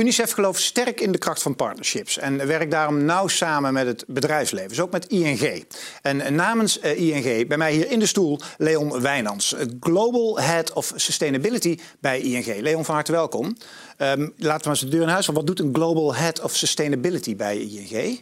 UNICEF 0.00 0.32
gelooft 0.32 0.62
sterk 0.62 1.00
in 1.00 1.12
de 1.12 1.18
kracht 1.18 1.42
van 1.42 1.56
partnerships 1.56 2.18
en 2.18 2.46
werkt 2.46 2.70
daarom 2.70 3.04
nauw 3.04 3.28
samen 3.28 3.72
met 3.72 3.86
het 3.86 4.04
bedrijfsleven, 4.06 4.68
dus 4.68 4.80
ook 4.80 4.92
met 4.92 5.06
ING. 5.06 5.64
En 6.02 6.34
namens 6.34 6.78
ING, 6.78 7.48
bij 7.48 7.56
mij 7.56 7.72
hier 7.72 7.90
in 7.90 7.98
de 7.98 8.06
stoel, 8.06 8.40
Leon 8.58 9.00
Wijnands, 9.00 9.54
Global 9.80 10.40
Head 10.40 10.72
of 10.72 10.92
Sustainability 10.94 11.78
bij 12.00 12.20
ING. 12.20 12.60
Leon, 12.60 12.84
van 12.84 12.94
harte 12.94 13.12
welkom. 13.12 13.44
Um, 13.44 13.56
laten 13.96 14.32
we 14.36 14.46
maar 14.46 14.60
eens 14.66 14.80
de 14.80 14.88
deur 14.88 15.02
in 15.02 15.08
huis 15.08 15.24
van. 15.24 15.34
Wat 15.34 15.46
doet 15.46 15.60
een 15.60 15.74
Global 15.74 16.14
Head 16.14 16.40
of 16.40 16.56
Sustainability 16.56 17.36
bij 17.36 17.58
ING? 17.58 18.20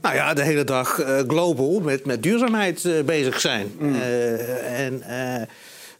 Nou 0.00 0.14
ja, 0.14 0.34
de 0.34 0.42
hele 0.42 0.64
dag 0.64 1.00
uh, 1.00 1.18
global 1.18 1.80
met, 1.80 2.06
met 2.06 2.22
duurzaamheid 2.22 2.84
uh, 2.84 3.02
bezig 3.02 3.40
zijn. 3.40 3.72
Mm. 3.78 3.94
Uh, 3.94 4.80
en 4.80 5.02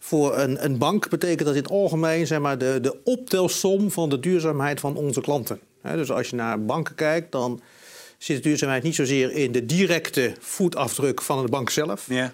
voor 0.05 0.37
een, 0.37 0.63
een, 0.63 0.77
bank 0.77 1.09
betekent 1.09 1.47
dat 1.47 1.55
in 1.55 1.61
het 1.61 1.71
algemeen 1.71 2.27
zeg 2.27 2.39
maar, 2.39 2.57
de, 2.57 2.79
de 2.81 3.03
optelsom 3.03 3.91
van 3.91 4.09
de 4.09 4.19
duurzaamheid 4.19 4.79
van 4.79 4.95
onze 4.95 5.21
klanten. 5.21 5.59
dus 5.81 6.11
als 6.11 6.29
je 6.29 6.35
naar 6.35 6.65
banken 6.65 6.95
kijkt, 6.95 7.31
dan 7.31 7.61
zit 8.17 8.35
de 8.35 8.49
duurzaamheid 8.49 8.83
niet 8.83 8.95
zozeer 8.95 9.31
in 9.31 9.51
de 9.51 9.65
directe 9.65 10.33
voetafdruk 10.39 11.21
van 11.21 11.43
de 11.45 11.49
bank 11.49 11.69
zelf. 11.69 12.05
Yeah. 12.09 12.29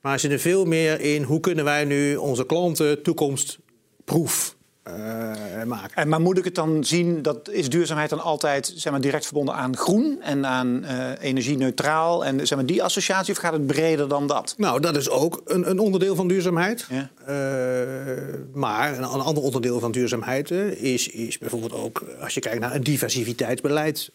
Maar 0.00 0.18
zit 0.20 0.30
er 0.30 0.38
veel 0.38 0.64
meer 0.64 1.00
in 1.00 1.22
hoe 1.22 1.40
kunnen 1.40 1.64
wij 1.64 1.84
nu 1.84 2.16
onze 2.16 2.46
klanten 2.46 3.02
toekomstproef 3.02 4.56
uh, 4.88 5.62
maken. 5.64 5.94
En, 5.94 6.08
maar 6.08 6.20
moet 6.20 6.38
ik 6.38 6.44
het 6.44 6.54
dan 6.54 6.84
zien, 6.84 7.22
dat 7.22 7.50
is 7.50 7.68
duurzaamheid 7.68 8.10
dan 8.10 8.20
altijd 8.20 8.72
zeg 8.76 8.92
maar, 8.92 9.00
direct 9.00 9.24
verbonden 9.24 9.54
aan 9.54 9.76
groen 9.76 10.18
en 10.22 10.46
aan 10.46 10.84
uh, 10.84 11.10
energie-neutraal 11.20 12.24
en 12.24 12.46
zeg 12.46 12.58
maar, 12.58 12.66
die 12.66 12.82
associatie, 12.82 13.32
of 13.32 13.38
gaat 13.38 13.52
het 13.52 13.66
breder 13.66 14.08
dan 14.08 14.26
dat? 14.26 14.54
Nou, 14.56 14.80
dat 14.80 14.96
is 14.96 15.10
ook 15.10 15.42
een, 15.44 15.70
een 15.70 15.78
onderdeel 15.78 16.14
van 16.14 16.28
duurzaamheid. 16.28 16.86
Ja. 16.90 17.10
Uh, 17.28 18.34
maar 18.54 18.92
een, 18.92 19.02
een, 19.02 19.20
ander 19.20 19.42
onderdeel 19.42 19.80
van 19.80 19.92
duurzaamheid 19.92 20.50
is, 20.50 21.08
is 21.08 21.38
bijvoorbeeld 21.38 21.72
ook 21.72 22.04
als 22.20 22.34
je 22.34 22.40
kijkt 22.40 22.60
naar 22.60 22.74
een 22.74 22.82
diversiteitsbeleid 22.82 24.10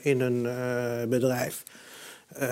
in 0.00 0.20
een 0.20 0.42
bedrijf. 1.08 1.62
Uh, 2.36 2.46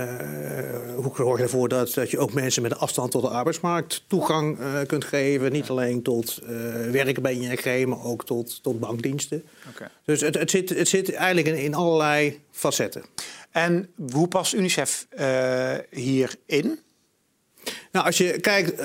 hoe 0.95 1.13
zorg 1.17 1.37
je 1.37 1.43
ervoor 1.43 1.69
dat, 1.69 1.95
dat 1.95 2.11
je 2.11 2.19
ook 2.19 2.33
mensen 2.33 2.63
met 2.63 2.71
een 2.71 2.79
afstand 2.79 3.11
tot 3.11 3.23
de 3.23 3.29
arbeidsmarkt 3.29 4.05
toegang 4.07 4.59
uh, 4.59 4.81
kunt 4.87 5.05
geven? 5.05 5.53
Niet 5.53 5.69
alleen 5.69 6.03
tot 6.03 6.41
uh, 6.43 6.49
werken 6.91 7.23
bij 7.23 7.35
ING, 7.35 7.87
maar 7.87 8.05
ook 8.05 8.25
tot, 8.25 8.63
tot 8.63 8.81
bankdiensten. 8.81 9.45
Okay. 9.75 9.89
Dus 10.05 10.21
het, 10.21 10.35
het, 10.35 10.51
zit, 10.51 10.69
het 10.69 10.89
zit 10.89 11.13
eigenlijk 11.13 11.57
in, 11.57 11.63
in 11.63 11.75
allerlei 11.75 12.41
facetten. 12.51 13.05
En 13.51 13.89
hoe 14.13 14.29
past 14.29 14.53
UNICEF 14.55 15.07
hierin? 15.91 16.79
Nou, 17.93 18.07
als 18.07 18.19
je 18.19 18.41
kijkt, 18.41 18.77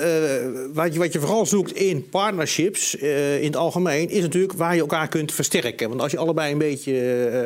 wat, 0.72 0.92
je, 0.92 0.98
wat 0.98 1.12
je 1.12 1.20
vooral 1.20 1.46
zoekt 1.46 1.72
in 1.72 2.08
partnerships 2.08 2.94
in 2.94 3.44
het 3.44 3.56
algemeen, 3.56 4.08
is 4.10 4.20
natuurlijk 4.20 4.52
waar 4.52 4.74
je 4.74 4.80
elkaar 4.80 5.08
kunt 5.08 5.32
versterken. 5.32 5.88
Want 5.88 6.00
als 6.00 6.12
je 6.12 6.18
allebei 6.18 6.52
een 6.52 6.58
beetje 6.58 6.92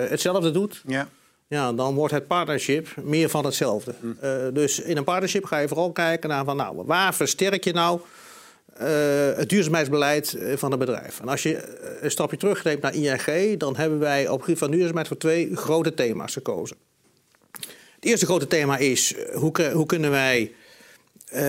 hetzelfde 0.08 0.50
doet, 0.50 0.82
ja 0.86 1.08
ja, 1.48 1.72
dan 1.72 1.94
wordt 1.94 2.12
het 2.12 2.26
partnership 2.26 2.88
meer 3.02 3.28
van 3.28 3.44
hetzelfde. 3.44 3.94
Hm. 4.00 4.06
Uh, 4.26 4.32
dus 4.52 4.80
in 4.80 4.96
een 4.96 5.04
partnership 5.04 5.44
ga 5.44 5.58
je 5.58 5.68
vooral 5.68 5.92
kijken 5.92 6.28
naar 6.28 6.44
van, 6.44 6.56
nou, 6.56 6.82
waar 6.84 7.14
versterk 7.14 7.64
je 7.64 7.72
nou 7.72 8.00
uh, 8.80 9.36
het 9.36 9.48
duurzaamheidsbeleid 9.48 10.34
eh, 10.34 10.56
van 10.56 10.70
het 10.70 10.80
bedrijf. 10.80 11.20
En 11.20 11.28
als 11.28 11.42
je 11.42 11.78
een 12.00 12.10
stapje 12.10 12.36
terugneemt 12.36 12.82
naar 12.82 12.94
ING, 12.94 13.58
dan 13.58 13.76
hebben 13.76 13.98
wij 13.98 14.28
op 14.28 14.36
het 14.36 14.44
gebied 14.44 14.58
van 14.58 14.70
duurzaamheid 14.70 15.08
voor 15.08 15.16
twee 15.16 15.56
grote 15.56 15.94
thema's 15.94 16.32
gekozen. 16.32 16.76
Het 17.94 18.04
eerste 18.04 18.26
grote 18.26 18.46
thema 18.46 18.76
is 18.76 19.14
hoe, 19.34 19.70
hoe 19.72 19.86
kunnen 19.86 20.10
wij 20.10 20.52
uh, 21.26 21.40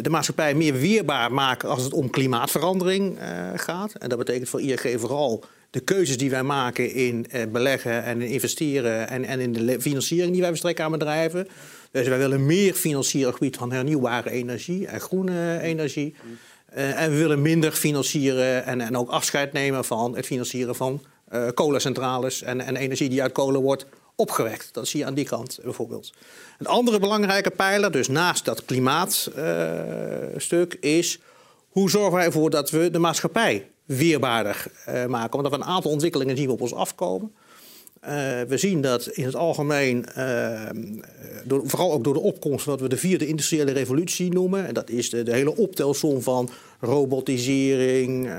de 0.00 0.10
maatschappij 0.10 0.54
meer 0.54 0.74
weerbaar 0.74 1.32
maken 1.32 1.68
als 1.68 1.82
het 1.82 1.92
om 1.92 2.10
klimaatverandering 2.10 3.18
gaat. 3.54 3.92
En 3.92 4.08
dat 4.08 4.18
betekent 4.18 4.48
voor 4.48 4.60
ING 4.60 5.00
vooral 5.00 5.44
de 5.70 5.80
keuzes 5.80 6.16
die 6.16 6.30
wij 6.30 6.42
maken 6.42 6.92
in 6.92 7.26
eh, 7.30 7.46
beleggen 7.46 8.04
en 8.04 8.22
in 8.22 8.28
investeren 8.28 9.08
en, 9.08 9.24
en 9.24 9.40
in 9.40 9.52
de 9.52 9.80
financiering 9.80 10.32
die 10.32 10.40
wij 10.40 10.50
verstrekken 10.50 10.84
aan 10.84 10.90
bedrijven. 10.90 11.48
Dus 11.90 12.08
wij 12.08 12.18
willen 12.18 12.46
meer 12.46 12.74
financieren 12.74 13.28
op 13.28 13.34
gebied 13.34 13.56
van 13.56 13.72
hernieuwbare 13.72 14.30
energie 14.30 14.86
en 14.86 15.00
groene 15.00 15.60
energie. 15.60 16.14
Uh, 16.76 17.02
en 17.02 17.10
we 17.10 17.16
willen 17.16 17.42
minder 17.42 17.72
financieren 17.72 18.64
en, 18.64 18.80
en 18.80 18.96
ook 18.96 19.10
afscheid 19.10 19.52
nemen 19.52 19.84
van 19.84 20.16
het 20.16 20.26
financieren 20.26 20.74
van 20.74 21.02
uh, 21.32 21.48
kolencentrales 21.54 22.42
en, 22.42 22.60
en 22.60 22.76
energie 22.76 23.08
die 23.08 23.22
uit 23.22 23.32
kolen 23.32 23.60
wordt 23.60 23.86
opgewekt. 24.16 24.68
Dat 24.72 24.88
zie 24.88 25.00
je 25.00 25.06
aan 25.06 25.14
die 25.14 25.24
kant 25.24 25.58
bijvoorbeeld. 25.62 26.12
Een 26.58 26.66
andere 26.66 26.98
belangrijke 26.98 27.50
pijler, 27.50 27.90
dus 27.90 28.08
naast 28.08 28.44
dat 28.44 28.64
klimaatstuk, 28.64 30.76
is 30.80 31.18
hoe 31.68 31.90
zorgen 31.90 32.12
wij 32.12 32.24
ervoor 32.24 32.50
dat 32.50 32.70
we 32.70 32.90
de 32.90 32.98
maatschappij 32.98 33.70
weerbaarder 33.88 34.66
uh, 34.88 35.06
maken. 35.06 35.42
Want 35.42 35.52
er 35.52 35.60
een 35.60 35.66
aantal 35.66 35.90
ontwikkelingen 35.90 36.36
zien 36.36 36.46
we 36.46 36.52
op 36.52 36.60
ons 36.60 36.74
afkomen. 36.74 37.32
Uh, 38.04 38.10
we 38.48 38.56
zien 38.56 38.80
dat 38.80 39.06
in 39.06 39.24
het 39.24 39.34
algemeen, 39.34 40.06
uh, 40.18 40.60
door, 41.44 41.62
vooral 41.64 41.92
ook 41.92 42.04
door 42.04 42.14
de 42.14 42.20
opkomst 42.20 42.64
wat 42.64 42.80
we 42.80 42.88
de 42.88 42.96
vierde 42.96 43.26
industriële 43.26 43.72
revolutie 43.72 44.32
noemen, 44.32 44.66
en 44.66 44.74
dat 44.74 44.90
is 44.90 45.10
de, 45.10 45.22
de 45.22 45.32
hele 45.32 45.56
optelsom 45.56 46.22
van 46.22 46.50
robotisering, 46.80 48.30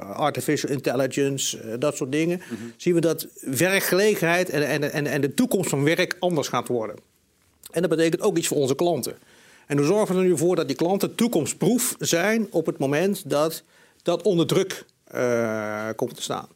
artificial 0.00 0.72
intelligence, 0.72 1.78
dat 1.78 1.96
soort 1.96 2.12
dingen, 2.12 2.36
mm 2.36 2.56
-hmm. 2.56 2.72
zien 2.76 2.94
we 2.94 3.00
dat 3.00 3.26
werkgelegenheid 3.40 4.50
en, 4.50 4.66
en, 4.66 4.92
en, 4.92 5.06
en 5.06 5.20
de 5.20 5.34
toekomst 5.34 5.70
van 5.70 5.84
werk 5.84 6.16
anders 6.18 6.48
gaat 6.48 6.68
worden. 6.68 6.96
En 7.70 7.80
dat 7.80 7.90
betekent 7.90 8.22
ook 8.22 8.38
iets 8.38 8.48
voor 8.48 8.56
onze 8.56 8.74
klanten. 8.74 9.14
En 9.66 9.76
hoe 9.76 9.86
zorgen 9.86 10.14
we 10.14 10.20
er 10.20 10.26
nu 10.26 10.36
voor 10.36 10.56
dat 10.56 10.66
die 10.66 10.76
klanten 10.76 11.14
toekomstproef 11.14 11.94
zijn 11.98 12.46
op 12.50 12.66
het 12.66 12.78
moment 12.78 13.30
dat 13.30 13.62
dat 14.02 14.22
onder 14.22 14.46
druk 14.46 14.84
uh, 15.14 15.88
komt 15.96 16.14
te 16.14 16.22
staan. 16.22 16.48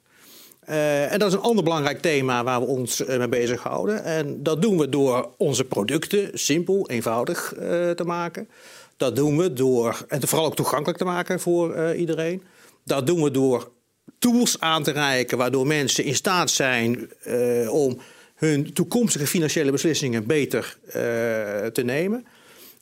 Uh, 0.69 1.13
en 1.13 1.19
dat 1.19 1.29
is 1.29 1.35
een 1.35 1.41
ander 1.41 1.65
belangrijk 1.65 2.01
thema 2.01 2.45
waar 2.45 2.61
we 2.61 2.67
ons 2.67 3.01
uh, 3.01 3.19
mee 3.19 3.29
bezighouden. 3.29 4.05
En 4.05 4.43
dat 4.43 4.63
doen 4.63 4.79
we 4.79 4.89
door 4.89 5.31
onze 5.37 5.65
producten 5.65 6.31
simpel, 6.33 6.89
eenvoudig 6.89 7.53
te 7.97 8.05
maken. 8.05 8.49
Dat 8.97 9.17
doen 9.17 9.37
we 9.37 9.53
door, 9.53 10.05
en 10.09 10.29
vooral 10.29 10.47
ook 10.47 10.57
toegankelijk 10.57 10.99
te 10.99 11.05
maken 11.05 11.41
voor 11.41 11.95
iedereen. 11.95 12.43
Dat 12.85 13.07
doen 13.07 13.23
we 13.23 13.31
door 13.31 13.71
tools 14.19 14.61
aan 14.61 14.83
te 14.83 14.91
reiken 14.91 15.39
waardoor 15.39 15.67
mensen 15.67 16.05
in 16.05 16.15
staat 16.15 16.51
zijn 16.51 17.11
om 17.71 17.99
hun 18.35 18.73
toekomstige 18.73 19.27
financiële 19.27 19.71
beslissingen 19.71 20.27
beter 20.27 20.79
te 21.73 21.83
nemen. 21.85 22.27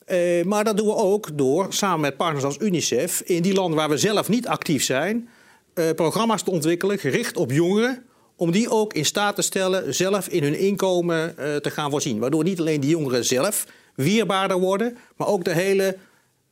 Uh, 0.06 0.44
maar 0.44 0.64
dat 0.64 0.76
doen 0.76 0.86
we 0.86 0.94
ook 0.94 1.38
door 1.38 1.66
samen 1.68 2.00
met 2.00 2.16
partners 2.16 2.44
als 2.44 2.58
UNICEF 2.60 3.20
in 3.20 3.42
die 3.42 3.54
landen 3.54 3.76
waar 3.76 3.88
we 3.88 3.96
zelf 3.96 4.28
niet 4.28 4.46
actief 4.46 4.84
zijn, 4.84 5.28
uh, 5.74 5.90
programma's 5.90 6.42
te 6.42 6.50
ontwikkelen 6.50 6.98
gericht 6.98 7.36
op 7.36 7.50
jongeren. 7.50 8.04
Om 8.36 8.50
die 8.50 8.70
ook 8.70 8.92
in 8.92 9.04
staat 9.04 9.34
te 9.34 9.42
stellen 9.42 9.94
zelf 9.94 10.28
in 10.28 10.42
hun 10.42 10.58
inkomen 10.58 11.34
uh, 11.38 11.56
te 11.56 11.70
gaan 11.70 11.90
voorzien. 11.90 12.18
Waardoor 12.18 12.44
niet 12.44 12.60
alleen 12.60 12.80
die 12.80 12.90
jongeren 12.90 13.24
zelf 13.24 13.66
weerbaarder 13.94 14.58
worden, 14.58 14.96
maar 15.16 15.28
ook 15.28 15.44
de 15.44 15.52
hele 15.52 15.96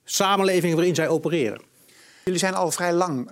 samenleving 0.05 0.75
waarin 0.75 0.94
zij 0.94 1.09
opereren. 1.09 1.61
Jullie 2.30 2.44
zijn 2.46 2.54
al 2.54 2.70
vrij 2.70 2.92
lang 2.92 3.30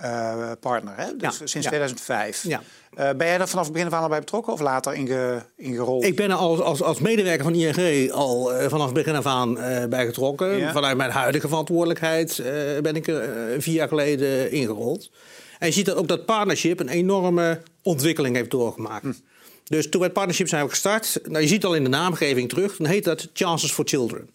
partner, 0.60 0.94
hè? 0.96 1.16
Dus 1.16 1.38
ja, 1.38 1.46
sinds 1.46 1.52
ja. 1.52 1.60
2005. 1.60 2.42
Ja. 2.42 2.62
Uh, 2.98 3.10
ben 3.16 3.26
jij 3.26 3.38
er 3.38 3.48
vanaf 3.48 3.64
het 3.64 3.72
begin 3.72 3.90
van 3.90 4.00
al 4.00 4.08
bij 4.08 4.18
betrokken 4.18 4.52
of 4.52 4.60
later 4.60 4.94
inge, 4.94 5.42
ingerold? 5.56 6.04
Ik 6.04 6.16
ben 6.16 6.30
er 6.30 6.36
als, 6.36 6.60
als, 6.60 6.82
als 6.82 6.98
medewerker 6.98 7.44
van 7.44 7.54
ING 7.54 8.10
al 8.10 8.54
uh, 8.54 8.68
vanaf 8.68 8.84
het 8.84 8.94
begin 8.94 9.14
af 9.14 9.26
aan 9.26 9.58
uh, 9.58 9.84
bij 9.84 10.06
getrokken. 10.06 10.72
Vanuit 10.72 10.96
mijn 10.96 11.10
huidige 11.10 11.48
verantwoordelijkheid 11.48 12.42
ben 12.82 12.96
ik 12.96 13.06
er 13.06 13.62
vier 13.62 13.74
jaar 13.74 13.88
geleden 13.88 14.50
ingerold. 14.50 15.10
En 15.58 15.66
je 15.66 15.72
ziet 15.72 15.86
dat 15.86 15.96
ook 15.96 16.08
dat 16.08 16.24
partnership 16.24 16.80
een 16.80 16.88
enorme 16.88 17.60
ontwikkeling 17.82 18.36
heeft 18.36 18.50
doorgemaakt. 18.50 19.02
Hm. 19.02 19.12
Dus 19.64 19.88
toen 19.88 20.00
we 20.00 20.06
het 20.06 20.14
partnership 20.14 20.48
zijn 20.48 20.68
gestart, 20.68 21.20
nou, 21.24 21.42
je 21.42 21.48
ziet 21.48 21.64
al 21.64 21.74
in 21.74 21.82
de 21.82 21.88
naamgeving 21.88 22.48
terug, 22.48 22.76
dan 22.76 22.86
heet 22.86 23.04
dat 23.04 23.28
Chances 23.32 23.72
for 23.72 23.84
Children. 23.88 24.30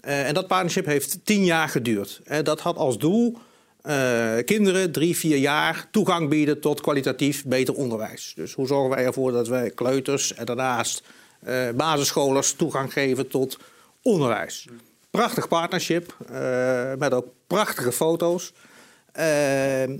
en 0.00 0.34
dat 0.34 0.46
partnership 0.46 0.86
heeft 0.86 1.18
tien 1.24 1.44
jaar 1.44 1.68
geduurd. 1.68 2.20
Dat 2.42 2.60
had 2.60 2.76
als 2.76 2.98
doel 2.98 3.38
uh, 3.86 4.44
kinderen, 4.44 4.92
drie, 4.92 5.16
vier 5.16 5.36
jaar, 5.36 5.86
toegang 5.90 6.28
bieden 6.28 6.60
tot 6.60 6.80
kwalitatief 6.80 7.44
beter 7.44 7.74
onderwijs. 7.74 8.32
Dus 8.36 8.52
hoe 8.52 8.66
zorgen 8.66 8.90
wij 8.90 9.04
ervoor 9.04 9.32
dat 9.32 9.48
wij 9.48 9.70
kleuters 9.70 10.34
en 10.34 10.44
daarnaast 10.44 11.02
uh, 11.48 11.68
basisscholers 11.74 12.52
toegang 12.52 12.92
geven 12.92 13.28
tot 13.28 13.58
onderwijs? 14.02 14.66
Prachtig 15.10 15.48
partnership, 15.48 16.16
uh, 16.32 16.94
met 16.98 17.14
ook 17.14 17.26
prachtige 17.46 17.92
foto's. 17.92 18.52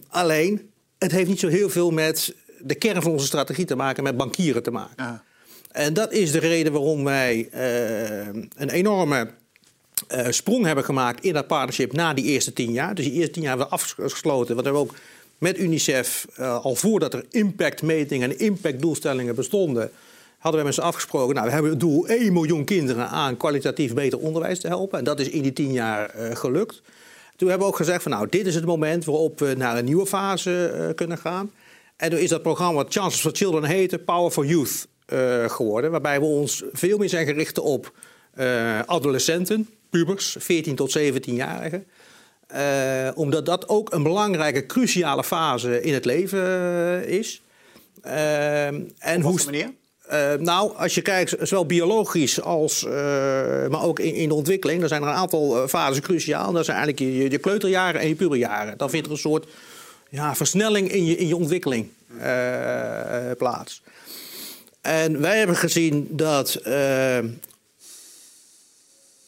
alleen, 0.08 0.70
het 0.99 1.12
heeft 1.12 1.29
niet 1.29 1.40
zo 1.40 1.49
heel 1.49 1.70
veel 1.70 1.90
met 1.90 2.34
de 2.58 2.75
kern 2.75 3.02
van 3.02 3.11
onze 3.11 3.26
strategie 3.26 3.64
te 3.64 3.76
maken, 3.76 4.02
met 4.02 4.17
bankieren 4.17 4.62
te 4.62 4.70
maken. 4.70 5.05
Ja. 5.05 5.23
En 5.70 5.94
dat 5.94 6.12
is 6.12 6.32
de 6.32 6.38
reden 6.38 6.73
waarom 6.73 7.05
wij 7.05 7.49
een 8.56 8.70
enorme 8.70 9.31
uh, 10.09 10.27
sprong 10.31 10.65
hebben 10.65 10.85
gemaakt 10.85 11.25
in 11.25 11.33
dat 11.33 11.47
partnership 11.47 11.93
na 11.93 12.15
die 12.15 12.25
eerste 12.25 12.53
tien 12.53 12.73
jaar. 12.73 12.95
Dus 12.95 13.05
die 13.05 13.15
eerste 13.15 13.33
tien 13.33 13.43
jaar 13.43 13.59
hebben 13.59 13.69
we 13.69 13.75
afgesloten. 13.75 14.55
Want 14.55 14.67
we 14.67 14.75
hebben 14.75 14.83
ook 14.83 14.95
met 15.43 15.59
UNICEF, 15.59 16.27
uh, 16.39 16.65
al 16.65 16.75
voordat 16.75 17.15
er 17.15 17.25
impactmetingen 17.31 18.31
en 18.31 18.39
impactdoelstellingen 18.39 19.35
bestonden, 19.35 19.91
hadden 20.39 20.61
we 20.61 20.67
met 20.67 20.75
ze 20.75 20.83
afgesproken, 20.83 21.35
nou, 21.35 21.47
we 21.47 21.53
hebben 21.53 21.71
het 21.71 21.81
doel 21.81 22.07
1 22.07 22.33
miljoen 22.33 22.65
kinderen 22.65 23.09
aan 23.09 23.37
kwalitatief 23.37 23.95
beter 23.95 24.19
onderwijs 24.19 24.61
te 24.61 24.67
helpen. 24.67 24.99
En 24.99 25.05
dat 25.05 25.21
is 25.21 25.29
in 25.29 25.43
die 25.43 25.53
tien 25.53 25.73
jaar 25.73 26.15
uh, 26.17 26.37
gelukt. 26.37 26.83
Toen 27.37 27.49
hebben 27.49 27.67
we 27.67 27.73
ook 27.73 27.79
gezegd 27.79 28.03
van 28.03 28.13
nou, 28.13 28.27
dit 28.29 28.47
is 28.47 28.55
het 28.55 28.65
moment 28.65 29.05
waarop 29.05 29.39
we 29.39 29.55
naar 29.57 29.79
een 29.79 29.85
nieuwe 29.85 30.07
fase 30.07 30.93
kunnen 30.95 31.19
gaan. 31.19 31.51
En 31.97 32.11
toen 32.11 32.19
is 32.19 32.29
dat 32.29 32.43
programma 32.43 32.75
wat 32.75 32.93
Chances 32.93 33.21
for 33.21 33.31
Children 33.35 33.65
heette, 33.65 33.99
Power 33.99 34.31
for 34.31 34.47
Youth 34.47 34.87
geworden. 35.47 35.91
Waarbij 35.91 36.21
we 36.21 36.27
ons 36.27 36.63
veel 36.73 36.99
meer 36.99 37.09
zijn 37.09 37.27
gericht 37.27 37.59
op 37.59 37.93
adolescenten, 38.87 39.69
pubers, 39.93 40.37
14 40.39 40.75
tot 40.75 40.99
17-jarigen. 40.99 41.87
omdat 43.15 43.47
dat 43.47 43.69
ook 43.69 43.93
een 43.93 44.03
belangrijke, 44.03 44.67
cruciale 44.67 45.25
fase 45.25 45.83
in 45.83 45.94
het 45.94 46.05
leven 46.05 47.09
is. 47.09 47.43
en 48.03 49.17
Op 49.17 49.23
hoe 49.23 49.44
manier? 49.44 49.71
Uh, 50.12 50.33
nou, 50.35 50.77
als 50.77 50.94
je 50.94 51.03
kijkt, 51.03 51.37
zowel 51.41 51.67
biologisch 51.67 52.41
als, 52.41 52.83
uh, 52.83 52.91
maar 53.69 53.83
ook 53.83 53.99
in, 53.99 54.15
in, 54.15 54.29
de 54.29 54.35
ontwikkeling, 54.35 54.81
dan 54.81 54.89
zijn 54.89 55.03
er 55.03 55.09
een 55.09 55.15
aantal 55.15 55.62
uh, 55.62 55.69
fasen 55.69 56.03
cruciaal. 56.03 56.53
Dat 56.53 56.65
zijn 56.65 56.77
eigenlijk 56.77 57.12
je, 57.15 57.31
je, 57.31 57.39
kleuterjaren 57.39 58.00
en 58.00 58.09
je 58.09 58.15
puberjaren. 58.15 58.79
Dan 58.79 58.91
vindt 58.91 59.06
er 59.06 59.12
een 59.12 59.19
soort 59.19 59.47
ja, 60.09 60.35
versnelling 60.35 60.93
in 60.93 61.05
je, 61.05 61.17
in 61.17 61.27
je 61.27 61.37
ontwikkeling 61.37 61.89
plaats. 63.39 63.83
En 64.81 65.21
wij 65.21 65.39
hebben 65.39 65.56
gezien 65.56 66.06
dat 66.11 66.61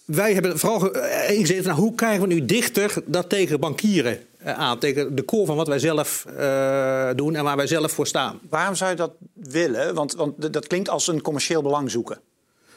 wij 0.05 0.33
hebben 0.33 0.59
vooral 0.59 0.97
ingezet 1.29 1.65
van 1.65 1.75
hoe 1.75 1.95
krijgen 1.95 2.29
we 2.29 2.35
nu 2.35 2.45
dichter 2.45 2.95
dat 3.07 3.29
tegen 3.29 3.61
bankieren 3.61 4.19
eh, 4.39 4.53
aan. 4.53 4.79
Tegen 4.79 5.15
de 5.15 5.25
core 5.25 5.47
van 5.47 5.57
wat 5.57 5.69
wij 5.69 5.79
zelf 5.79 6.25
uh, 6.39 7.11
doen 7.15 7.35
en 7.35 7.45
waar 7.45 7.57
wij 7.57 7.67
zelf 7.67 7.93
voor 7.93 8.07
staan. 8.07 8.41
Waarom 8.49 8.75
zou 8.75 8.91
je 8.91 8.97
dat 8.97 9.13
willen? 9.33 9.95
Want, 9.95 10.15
want 10.15 10.53
dat 10.53 10.67
klinkt 10.67 10.89
als 10.89 11.07
een 11.07 11.23
commercieel 11.23 11.63
belang 11.63 11.91
zoeken. 11.91 12.19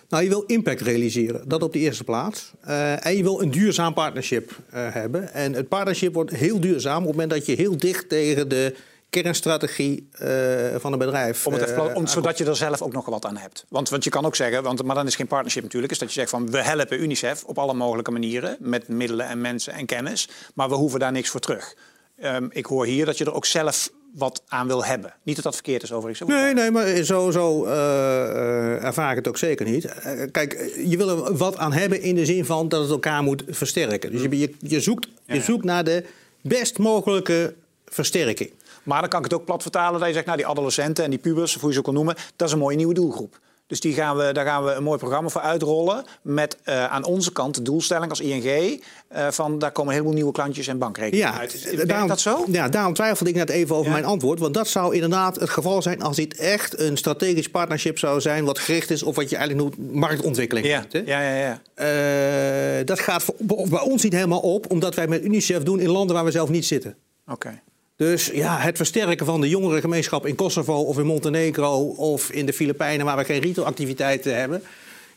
Nou, 0.10 0.24
je 0.24 0.30
wil 0.30 0.44
impact 0.46 0.82
realiseren, 0.82 1.48
dat 1.48 1.64
op 1.64 1.74
de 1.74 1.80
eerste 1.80 2.04
plaats. 2.04 2.52
Uh, 2.68 3.06
en 3.06 3.18
je 3.18 3.24
wil 3.24 3.42
een 3.42 3.52
duurzaam 3.52 3.94
partnership 3.94 4.52
uh, 4.52 4.94
hebben. 4.94 5.34
En 5.34 5.54
het 5.54 5.68
partnership 5.68 6.14
wordt 6.14 6.32
heel 6.32 6.60
duurzaam 6.60 7.02
op 7.02 7.08
het 7.08 7.12
moment 7.12 7.30
dat 7.30 7.46
je 7.46 7.56
heel 7.56 7.78
dicht 7.78 8.10
tegen 8.10 8.50
de 8.50 8.76
kernstrategie 9.10 10.10
uh, 10.22 10.76
van 10.76 10.94
een 10.94 11.00
bedrijf. 11.00 11.48
Om 11.48 11.54
het 11.54 11.96
om, 11.96 12.08
zodat 12.08 12.38
je 12.38 12.46
er 12.46 12.56
zelf 12.56 12.82
ook 12.82 12.94
nog 12.94 13.06
wat 13.06 13.26
aan 13.26 13.38
hebt. 13.38 13.66
Want, 13.70 13.90
want 13.90 14.04
je 14.04 14.10
kan 14.10 14.26
ook 14.26 14.36
zeggen, 14.36 14.64
want, 14.64 14.84
maar 14.84 14.96
dan 14.96 15.08
is 15.08 15.16
geen 15.16 15.28
partnership 15.28 15.64
natuurlijk, 15.64 15.92
is 15.92 16.00
dat 16.00 16.08
je 16.08 16.20
zegt 16.20 16.30
van 16.30 16.52
we 16.52 16.64
helpen 16.64 17.02
UNICEF 17.02 17.44
op 17.44 17.58
alle 17.58 17.74
mogelijke 17.74 18.12
manieren 18.12 18.58
met 18.60 18.88
middelen 18.88 19.28
en 19.28 19.42
mensen 19.42 19.74
en 19.74 19.86
kennis, 19.86 20.30
maar 20.54 20.70
we 20.70 20.76
hoeven 20.76 21.00
daar 21.00 21.12
niks 21.12 21.30
voor 21.30 21.40
terug. 21.40 21.76
Um, 22.24 22.50
ik 22.52 22.66
hoor 22.66 22.86
hier 22.86 23.06
dat 23.06 23.18
je 23.18 23.26
er 23.26 23.34
ook 23.34 23.46
zelf 23.46 23.92
wat 24.14 24.44
aan 24.48 24.68
wil 24.68 24.86
hebben. 24.86 25.14
Niet 25.24 25.36
dat 25.36 25.44
dat 25.44 25.54
verkeerd 25.54 25.84
is 25.84 25.92
overigens. 25.92 26.30
Nee, 26.30 26.54
nee, 26.54 26.72
maar 26.72 27.04
zo, 27.04 27.32
zo 27.32 27.66
uh, 27.66 28.84
ervaar 28.84 29.10
ik 29.10 29.18
het 29.18 29.28
ook 29.28 29.38
zeker 29.38 29.66
niet. 29.66 29.94
kijk, 30.32 30.72
je 30.86 30.98
wil 30.98 31.10
er 31.10 31.38
wat 31.38 31.58
aan 31.58 31.74
hebben 31.74 32.02
in 32.02 32.16
de 32.16 32.26
zin 32.26 32.46
van 32.46 32.70
dat 32.70 32.82
het 32.82 32.90
elkaar 32.90 33.24
moet 33.24 33.44
versterken. 33.48 34.12
Dus 34.12 34.22
je, 34.22 34.40
je, 34.40 34.54
je 34.60 34.82
zoekt, 34.82 35.08
je 35.26 35.42
zoekt 35.42 35.64
naar 35.64 35.84
de 35.84 36.04
best 36.42 36.78
mogelijke 36.78 37.54
versterking. 37.86 38.52
Maar 38.88 39.02
dan 39.02 39.10
kan 39.10 39.20
ik 39.20 39.26
het 39.26 39.34
ook 39.34 39.46
plat 39.46 39.62
vertalen 39.62 40.00
dat 40.00 40.08
je 40.08 40.14
zegt, 40.14 40.26
nou 40.26 40.38
die 40.38 40.48
adolescenten 40.48 41.04
en 41.04 41.10
die 41.10 41.20
pubers, 41.20 41.56
of 41.56 41.62
hoe 41.62 41.70
je 41.70 41.76
ze 41.76 41.86
ook 41.86 41.94
noemen, 41.94 42.16
dat 42.36 42.48
is 42.48 42.54
een 42.54 42.60
mooie 42.60 42.76
nieuwe 42.76 42.94
doelgroep. 42.94 43.40
Dus 43.68 43.80
die 43.80 43.94
gaan 43.94 44.18
we, 44.18 44.32
daar 44.34 44.46
gaan 44.46 44.64
we 44.64 44.72
een 44.72 44.84
mooi 44.84 44.98
programma 44.98 45.30
voor 45.30 45.42
uitrollen. 45.42 46.04
Met 46.22 46.58
uh, 46.66 46.86
aan 46.86 47.06
onze 47.06 47.32
kant 47.32 47.56
de 47.56 47.62
doelstelling 47.62 48.10
als 48.10 48.20
ING. 48.20 48.46
Uh, 48.46 48.78
eh, 49.08 49.32
van 49.32 49.60
daar 49.60 49.72
komen 49.72 49.88
een 49.88 49.98
heleboel 49.98 50.16
nieuwe 50.16 50.32
klantjes 50.32 50.68
en 50.68 50.78
bankrekeningen 50.78 51.32
ja, 51.34 51.40
uit. 51.40 51.88
Daarom, 51.88 52.08
dat 52.08 52.20
zo? 52.20 52.46
Ja, 52.48 52.70
daarom 52.70 52.94
twijfelde 52.94 53.32
ik 53.32 53.36
net 53.36 53.50
even 53.50 53.76
over 53.76 53.92
mijn 53.92 54.06
antwoord. 54.06 54.40
Want 54.40 54.54
dat 54.54 54.68
zou 54.68 54.94
inderdaad 54.94 55.40
het 55.40 55.50
geval 55.50 55.82
zijn 55.82 56.02
als 56.02 56.16
dit 56.16 56.36
echt 56.36 56.80
een 56.80 56.98
strategisch 56.98 57.50
partnership 57.50 58.00
zou 58.00 58.22
zijn. 58.22 58.46
wat 58.46 58.60
gericht 58.60 58.90
is 58.90 59.04
op 59.04 59.16
wat 59.16 59.30
je 59.30 59.36
eigenlijk 59.36 59.78
noemt 59.78 59.94
marktontwikkeling. 59.96 60.68
Ja, 60.68 60.86
ja, 60.92 61.22
ja. 61.22 61.36
ja. 61.36 62.80
Uh, 62.80 62.86
dat 62.86 63.00
gaat 63.00 63.24
voor, 63.24 63.36
bij 63.70 63.82
ons 63.82 64.04
niet 64.04 64.14
helemaal 64.14 64.40
op, 64.40 64.72
omdat 64.72 64.96
wij 64.96 65.08
met 65.08 65.24
UNICEF 65.24 65.64
doen 65.64 65.80
in 65.80 65.90
landen 65.90 66.16
waar 66.16 66.26
we 66.26 66.32
zelf 66.32 66.50
niet 66.50 66.66
zitten. 66.66 66.96
Oké. 67.28 67.62
Dus 67.98 68.26
ja, 68.34 68.58
het 68.58 68.78
versterken 68.78 69.26
van 69.26 69.42
de 69.42 69.50
jongerengemeenschap 69.50 70.26
in 70.26 70.36
Kosovo 70.36 70.74
of 70.74 71.00
in 71.00 71.06
Montenegro 71.06 71.80
of 71.88 72.32
in 72.32 72.46
de 72.46 72.54
Filipijnen 72.54 73.06
waar 73.06 73.18
we 73.18 73.24
geen 73.24 73.42
retailactiviteiten 73.42 74.38
hebben. 74.38 74.64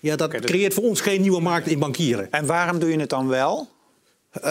Ja, 0.00 0.16
dat 0.16 0.30
dus- 0.30 0.40
creëert 0.40 0.74
voor 0.74 0.84
ons 0.84 1.00
geen 1.00 1.20
nieuwe 1.20 1.40
markt 1.40 1.66
in 1.66 1.78
bankieren. 1.78 2.32
En 2.32 2.46
waarom 2.46 2.78
doe 2.78 2.90
je 2.90 2.98
het 2.98 3.10
dan 3.10 3.28
wel? 3.28 3.68
Uh, 4.36 4.42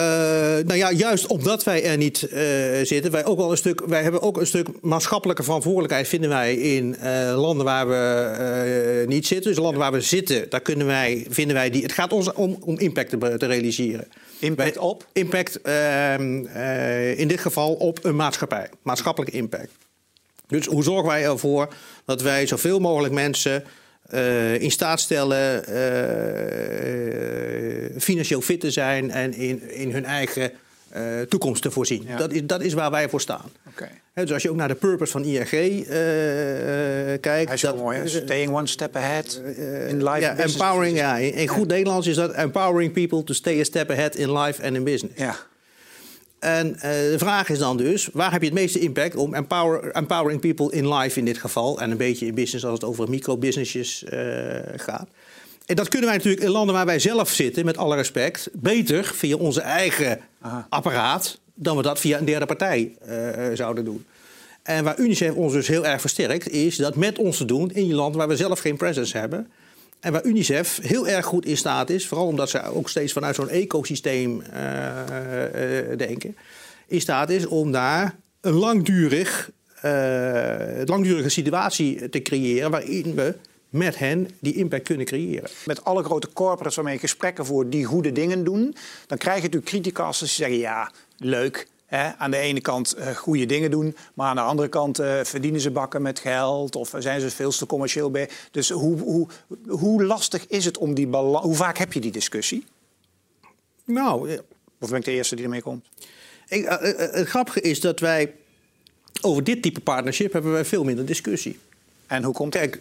nou 0.64 0.74
ja, 0.74 0.92
juist 0.92 1.26
omdat 1.26 1.64
wij 1.64 1.84
er 1.84 1.96
niet 1.96 2.22
uh, 2.22 2.40
zitten. 2.82 3.10
Wij, 3.10 3.24
ook 3.24 3.38
wel 3.38 3.50
een 3.50 3.56
stuk, 3.56 3.80
wij 3.86 4.02
hebben 4.02 4.22
ook 4.22 4.40
een 4.40 4.46
stuk 4.46 4.68
maatschappelijke 4.80 5.42
verantwoordelijkheid, 5.42 6.08
vinden 6.08 6.28
wij, 6.28 6.54
in 6.54 6.96
uh, 7.02 7.40
landen 7.40 7.64
waar 7.64 7.88
we 7.88 9.04
niet 9.06 9.26
zitten. 9.26 9.50
Dus 9.50 9.60
landen 9.60 9.80
waar 9.80 9.92
we 9.92 10.00
zitten, 10.00 10.50
daar 10.50 10.60
kunnen 10.60 10.86
wij, 10.86 11.26
vinden 11.28 11.56
wij 11.56 11.70
die. 11.70 11.82
Het 11.82 11.92
gaat 11.92 12.12
ons 12.12 12.32
om, 12.32 12.56
om 12.60 12.78
impact 12.78 13.10
te, 13.10 13.36
te 13.36 13.46
realiseren. 13.46 14.08
Impact 14.40 14.78
op? 14.78 15.06
Impact 15.12 15.60
ehm, 15.60 16.46
in 17.16 17.28
dit 17.28 17.40
geval 17.40 17.74
op 17.74 18.04
een 18.04 18.16
maatschappij. 18.16 18.70
Maatschappelijke 18.82 19.36
impact. 19.36 19.70
Dus 20.46 20.66
hoe 20.66 20.82
zorgen 20.82 21.08
wij 21.08 21.24
ervoor 21.24 21.68
dat 22.04 22.22
wij 22.22 22.46
zoveel 22.46 22.78
mogelijk 22.78 23.14
mensen 23.14 23.64
uh, 24.14 24.60
in 24.60 24.70
staat 24.70 25.00
stellen 25.00 25.64
uh, 25.68 25.74
financieel 28.00 28.40
fit 28.40 28.60
te 28.60 28.70
zijn 28.70 29.10
en 29.10 29.34
in, 29.34 29.70
in 29.70 29.92
hun 29.92 30.04
eigen 30.04 30.52
uh, 30.96 31.20
toekomst 31.20 31.62
te 31.62 31.70
voorzien. 31.70 32.04
Ja. 32.06 32.16
Dat, 32.16 32.32
is, 32.32 32.40
dat 32.44 32.62
is 32.62 32.72
waar 32.72 32.90
wij 32.90 33.08
voor 33.08 33.20
staan. 33.20 33.50
Okay. 33.68 34.00
He, 34.12 34.22
dus 34.22 34.32
als 34.32 34.42
je 34.42 34.50
ook 34.50 34.56
naar 34.56 34.68
de 34.68 34.74
purpose 34.74 35.12
van 35.12 35.24
ING 35.24 35.48
kijkt... 35.48 37.24
Hij 37.24 37.44
is 37.54 37.60
dat, 37.60 37.76
mooi, 37.76 38.08
staying 38.08 38.52
one 38.52 38.66
step 38.66 38.96
ahead 38.96 39.42
in 39.88 40.04
life 40.04 40.20
ja, 40.20 40.36
empowering, 40.36 40.96
ja, 40.96 41.16
in, 41.16 41.32
in 41.32 41.48
goed 41.48 41.68
Nederlands 41.68 42.06
is 42.06 42.16
dat 42.16 42.32
empowering 42.32 42.92
people 42.92 43.24
to 43.24 43.34
stay 43.34 43.60
a 43.60 43.64
step 43.64 43.90
ahead 43.90 44.14
in 44.16 44.38
life 44.38 44.62
and 44.62 44.74
in 44.74 44.84
business. 44.84 45.20
Ja. 45.20 45.36
En 46.38 46.66
uh, 46.74 46.80
de 46.82 47.18
vraag 47.18 47.48
is 47.48 47.58
dan 47.58 47.76
dus, 47.76 48.08
waar 48.12 48.32
heb 48.32 48.40
je 48.40 48.46
het 48.46 48.56
meeste 48.56 48.78
impact 48.78 49.16
om 49.16 49.34
empower, 49.34 49.90
empowering 49.90 50.40
people 50.40 50.72
in 50.72 50.94
life 50.94 51.18
in 51.18 51.24
dit 51.24 51.38
geval... 51.38 51.80
en 51.80 51.90
een 51.90 51.96
beetje 51.96 52.26
in 52.26 52.34
business 52.34 52.64
als 52.64 52.74
het 52.74 52.84
over 52.84 53.08
microbusinessjes 53.08 54.04
uh, 54.12 54.20
gaat. 54.76 55.08
En 55.70 55.76
dat 55.76 55.88
kunnen 55.88 56.08
wij 56.08 56.16
natuurlijk 56.16 56.44
in 56.44 56.50
landen 56.50 56.74
waar 56.74 56.86
wij 56.86 56.98
zelf 56.98 57.30
zitten, 57.30 57.64
met 57.64 57.76
alle 57.76 57.96
respect... 57.96 58.48
beter 58.52 59.04
via 59.04 59.36
onze 59.36 59.60
eigen 59.60 60.20
Aha. 60.40 60.66
apparaat 60.68 61.38
dan 61.54 61.76
we 61.76 61.82
dat 61.82 62.00
via 62.00 62.18
een 62.18 62.24
derde 62.24 62.46
partij 62.46 62.96
uh, 63.08 63.16
zouden 63.54 63.84
doen. 63.84 64.04
En 64.62 64.84
waar 64.84 64.98
UNICEF 64.98 65.34
ons 65.34 65.52
dus 65.52 65.68
heel 65.68 65.86
erg 65.86 66.00
versterkt, 66.00 66.50
is 66.50 66.76
dat 66.76 66.96
met 66.96 67.18
ons 67.18 67.36
te 67.36 67.44
doen 67.44 67.70
in 67.70 67.86
je 67.86 67.94
land 67.94 68.14
waar 68.14 68.28
we 68.28 68.36
zelf 68.36 68.60
geen 68.60 68.76
presence 68.76 69.18
hebben... 69.18 69.50
En 70.00 70.12
waar 70.12 70.24
UNICEF 70.24 70.78
heel 70.82 71.08
erg 71.08 71.26
goed 71.26 71.46
in 71.46 71.56
staat 71.56 71.90
is, 71.90 72.06
vooral 72.06 72.26
omdat 72.26 72.50
ze 72.50 72.62
ook 72.62 72.88
steeds 72.88 73.12
vanuit 73.12 73.34
zo'n 73.34 73.48
ecosysteem 73.48 74.42
uh, 74.52 74.58
uh, 75.90 75.98
denken, 75.98 76.36
in 76.86 77.00
staat 77.00 77.30
is 77.30 77.46
om 77.46 77.72
daar 77.72 78.16
een 78.40 78.52
langdurig, 78.52 79.50
uh, 79.84 79.92
langdurige 80.84 81.28
situatie 81.28 82.08
te 82.08 82.22
creëren 82.22 82.70
waarin 82.70 83.14
we 83.14 83.34
met 83.70 83.98
hen 83.98 84.28
die 84.40 84.54
impact 84.54 84.82
kunnen 84.82 85.06
creëren. 85.06 85.50
Met 85.66 85.84
alle 85.84 86.02
grote 86.04 86.32
corporates 86.32 86.74
waarmee 86.74 86.94
je 86.94 87.00
gesprekken 87.00 87.46
voert 87.46 87.72
die 87.72 87.84
goede 87.84 88.12
dingen 88.12 88.44
doen, 88.44 88.74
dan 89.06 89.18
krijg 89.18 89.36
je 89.36 89.42
natuurlijk 89.42 89.70
criticasters 89.70 90.36
die 90.36 90.44
zeggen 90.44 90.58
ja, 90.58 90.92
leuk, 91.16 91.66
aan 91.90 92.30
de 92.30 92.36
ene 92.36 92.60
kant 92.60 92.98
uh, 92.98 93.06
goede 93.06 93.46
dingen 93.46 93.70
doen, 93.70 93.96
maar 94.14 94.28
aan 94.28 94.36
de 94.36 94.42
andere 94.42 94.68
kant 94.68 95.00
uh, 95.00 95.20
verdienen 95.22 95.60
ze 95.60 95.70
bakken 95.70 96.02
met 96.02 96.18
geld 96.18 96.76
of 96.76 96.94
zijn 96.98 97.20
ze 97.20 97.30
veel 97.30 97.50
te 97.50 97.66
commercieel 97.66 98.10
bij. 98.10 98.28
Dus 98.50 98.70
hoe, 98.70 98.98
hoe, 98.98 99.28
hoe 99.68 100.04
lastig 100.04 100.46
is 100.46 100.64
het 100.64 100.78
om 100.78 100.94
die 100.94 101.06
balans? 101.06 101.44
Hoe 101.44 101.54
vaak 101.54 101.78
heb 101.78 101.92
je 101.92 102.00
die 102.00 102.12
discussie? 102.12 102.64
Nou, 103.84 104.38
of 104.78 104.88
ben 104.88 104.98
ik 104.98 105.04
de 105.04 105.10
eerste 105.10 105.34
die 105.34 105.44
ermee 105.44 105.62
komt? 105.62 105.86
Ik, 106.48 106.64
uh, 106.64 106.78
het 107.12 107.28
grappige 107.28 107.60
is 107.60 107.80
dat 107.80 108.00
wij 108.00 108.34
over 109.20 109.44
dit 109.44 109.62
type 109.62 109.80
partnership 109.80 110.32
hebben 110.32 110.52
wij 110.52 110.64
veel 110.64 110.84
minder 110.84 111.06
discussie. 111.06 111.58
En 112.06 112.22
hoe 112.22 112.34
komt 112.34 112.52
Kijk, 112.52 112.80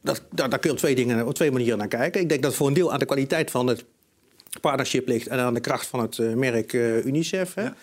dat, 0.00 0.22
daar, 0.30 0.48
daar 0.48 0.58
kun 0.58 0.70
je 0.70 0.76
op 0.76 0.80
twee, 0.82 0.94
dingen, 0.94 1.26
op 1.26 1.34
twee 1.34 1.50
manieren 1.50 1.78
naar 1.78 1.88
kijken. 1.88 2.20
Ik 2.20 2.28
denk 2.28 2.42
dat 2.42 2.54
voor 2.54 2.66
een 2.66 2.74
deel 2.74 2.92
aan 2.92 2.98
de 2.98 3.04
kwaliteit 3.04 3.50
van 3.50 3.66
het 3.66 3.84
partnership 4.60 5.08
ligt 5.08 5.26
en 5.26 5.38
aan 5.38 5.54
de 5.54 5.60
kracht 5.60 5.86
van 5.86 6.00
het 6.00 6.18
uh, 6.18 6.34
merk 6.34 6.72
uh, 6.72 7.04
UNICEF. 7.04 7.54
Hè. 7.54 7.62
Ja. 7.62 7.74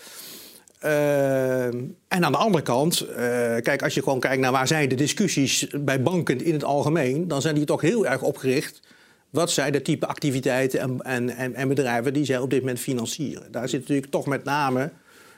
Uh, 0.84 1.66
en 2.08 2.26
aan 2.26 2.32
de 2.32 2.38
andere 2.38 2.64
kant, 2.64 3.06
kijk, 3.62 3.84
als 3.84 3.94
je 3.94 4.04
gewoon 4.04 4.20
kijkt 4.20 4.42
naar 4.42 4.52
waar 4.52 4.68
zijn 4.68 4.90
de 4.90 4.96
discussies 4.96 5.68
bij 5.80 6.02
banken 6.02 6.44
in 6.44 6.54
het 6.54 6.64
algemeen, 6.64 7.28
dan 7.28 7.42
zijn 7.42 7.56
die 7.56 7.66
toch 7.66 7.82
heel 7.82 8.08
erg 8.08 8.22
opgericht. 8.22 8.82
Wat 9.30 9.52
zijn 9.52 9.72
de 9.72 9.82
type 9.82 10.08
activiteiten 10.08 10.80
en, 10.80 11.02
en, 11.02 11.30
en, 11.30 11.54
en 11.54 11.68
bedrijven 11.68 12.14
die 12.14 12.26
zij 12.26 12.38
op 12.38 12.50
dit 12.50 12.60
moment 12.60 12.80
financieren? 12.80 13.52
Daar 13.52 13.70
zit 13.70 13.80
natuurlijk 13.80 14.12
toch 14.12 14.26
met 14.26 14.44
name 14.44 14.92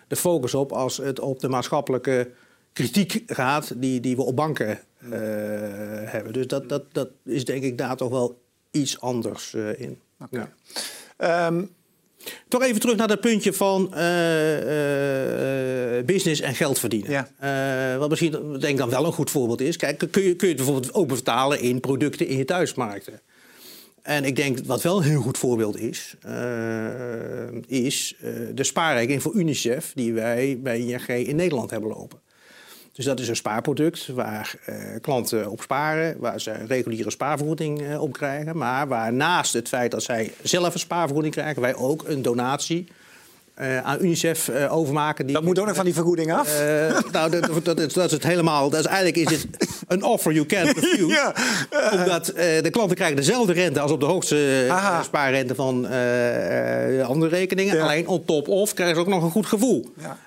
de 0.07 0.15
focus 0.15 0.53
op 0.53 0.71
als 0.71 0.97
het 0.97 1.19
op 1.19 1.39
de 1.39 1.49
maatschappelijke 1.49 2.29
kritiek 2.73 3.23
gaat 3.25 3.71
die, 3.75 3.99
die 3.99 4.15
we 4.15 4.21
op 4.21 4.35
banken 4.35 4.79
hebben. 6.05 6.33
Dus 6.33 6.47
dat, 6.47 6.69
dat, 6.69 6.83
dat 6.91 7.09
is 7.25 7.45
denk 7.45 7.63
ik 7.63 7.77
daar 7.77 7.97
toch 7.97 8.09
wel 8.09 8.41
iets 8.71 8.99
anders 8.99 9.53
in. 9.53 9.99
Okay. 10.19 10.47
Ja. 11.17 11.47
Um, 11.47 11.69
toch 12.47 12.63
even 12.63 12.79
terug 12.79 12.95
naar 12.95 13.07
dat 13.07 13.21
puntje 13.21 13.53
van 13.53 13.93
uh, 13.95 14.57
uh, 15.97 16.05
business 16.05 16.41
en 16.41 16.55
geld 16.55 16.79
verdienen. 16.79 17.27
Ja. 17.39 17.97
Wat 17.97 18.09
misschien 18.09 18.31
denk 18.31 18.63
ik 18.63 18.77
dan 18.77 18.89
wel 18.89 19.05
een 19.05 19.11
goed 19.11 19.31
voorbeeld 19.31 19.61
is. 19.61 19.77
Kijk, 19.77 19.97
kun 20.11 20.23
je, 20.23 20.35
kun 20.35 20.47
je 20.47 20.53
het 20.53 20.63
bijvoorbeeld 20.63 20.93
ook 20.93 21.09
vertalen 21.09 21.59
in 21.59 21.79
producten 21.79 22.27
in 22.27 22.37
je 22.37 22.45
thuismarkten. 22.45 23.21
En 24.01 24.25
ik 24.25 24.35
denk 24.35 24.59
wat 24.65 24.81
wel 24.81 24.97
een 24.97 25.03
heel 25.03 25.21
goed 25.21 25.37
voorbeeld 25.37 25.77
is, 25.77 26.15
is 27.67 28.15
de 28.53 28.63
spaarrekening 28.63 29.21
voor 29.21 29.35
UNICEF 29.35 29.91
die 29.95 30.13
wij 30.13 30.59
bij 30.61 30.79
ING 30.79 31.07
in 31.07 31.35
Nederland 31.35 31.69
hebben 31.69 31.89
lopen. 31.89 32.19
Dus 32.99 33.07
dat 33.07 33.19
is 33.19 33.27
een 33.27 33.35
spaarproduct 33.35 34.07
waar 34.07 34.55
klanten 35.01 35.49
op 35.49 35.61
sparen, 35.61 36.15
waar 36.19 36.41
ze 36.41 36.51
reguliere 36.67 37.11
spaarvergoeding 37.11 37.97
op 37.97 38.13
krijgen. 38.13 38.57
Maar 38.57 38.87
waar 38.87 39.13
naast 39.13 39.53
het 39.53 39.67
feit 39.67 39.91
dat 39.91 40.03
zij 40.03 40.33
zelf 40.41 40.73
een 40.73 40.79
spaarvergoeding 40.79 41.33
krijgen, 41.33 41.61
wij 41.61 41.75
ook 41.75 42.03
een 42.07 42.21
donatie 42.21 42.87
uh, 43.59 43.77
aan 43.81 43.97
UNICEF 44.01 44.47
uh, 44.47 44.75
overmaken. 44.75 45.25
Die, 45.25 45.35
dat 45.35 45.43
moet 45.43 45.59
ook 45.59 45.65
nog 45.65 45.75
van 45.75 45.85
die 45.85 45.93
vergoeding 45.93 46.33
af? 46.33 46.61
Uh, 46.61 46.99
nou, 47.11 47.31
dat, 47.31 47.65
dat, 47.65 47.79
is, 47.79 47.93
dat, 47.93 48.05
is, 48.05 48.11
het 48.11 48.23
helemaal. 48.23 48.69
Dat 48.69 48.79
is, 48.79 48.85
eigenlijk 48.85 49.29
is 49.29 49.41
het 49.41 49.47
een 49.87 50.03
offer 50.03 50.33
you 50.33 50.45
can't 50.45 50.77
refuse. 50.77 51.05
ja. 51.19 51.33
Omdat 51.91 52.25
de 52.35 52.69
klanten 52.71 52.95
krijgen 52.95 53.15
dezelfde 53.15 53.53
rente 53.53 53.79
als 53.79 53.91
op 53.91 53.99
de 53.99 54.05
hoogste 54.05 54.67
spaarrente 55.03 55.55
van 55.55 55.85
andere 57.03 57.35
rekeningen. 57.35 57.81
Alleen 57.81 58.07
on 58.07 58.25
top 58.25 58.47
of 58.47 58.73
krijgen 58.73 58.95
ze 58.95 59.01
ook 59.01 59.07
nog 59.07 59.23
een 59.23 59.31
goed 59.31 59.45
gevoel. 59.45 59.93
Ja. 59.97 60.17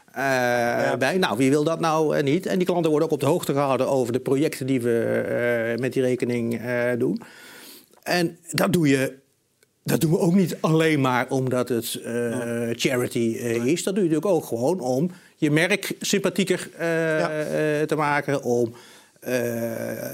Bij. 0.98 1.16
Nou, 1.18 1.36
wie 1.36 1.50
wil 1.50 1.64
dat 1.64 1.80
nou 1.80 2.22
niet? 2.22 2.46
En 2.46 2.58
die 2.58 2.66
klanten 2.66 2.90
worden 2.90 3.08
ook 3.08 3.14
op 3.14 3.20
de 3.20 3.26
hoogte 3.26 3.52
gehouden 3.52 3.88
over 3.88 4.12
de 4.12 4.20
projecten 4.20 4.66
die 4.66 4.80
we 4.80 5.74
met 5.78 5.92
die 5.92 6.02
rekening 6.02 6.60
doen. 6.98 7.22
En 8.02 8.38
dat 8.50 8.72
doe 8.72 8.88
je 8.88 9.20
dat 9.84 10.00
doen 10.00 10.10
we 10.10 10.18
ook 10.18 10.34
niet 10.34 10.56
alleen 10.60 11.00
maar 11.00 11.26
omdat 11.28 11.68
het 11.68 12.00
charity 12.72 13.18
is. 13.64 13.82
Dat 13.82 13.94
doe 13.94 14.04
je 14.04 14.10
natuurlijk 14.10 14.26
ook 14.26 14.44
gewoon 14.44 14.80
om 14.80 15.10
je 15.36 15.50
merk 15.50 15.96
sympathieker 16.00 16.68
te 17.86 17.94
maken. 17.96 18.42
Om 18.42 18.74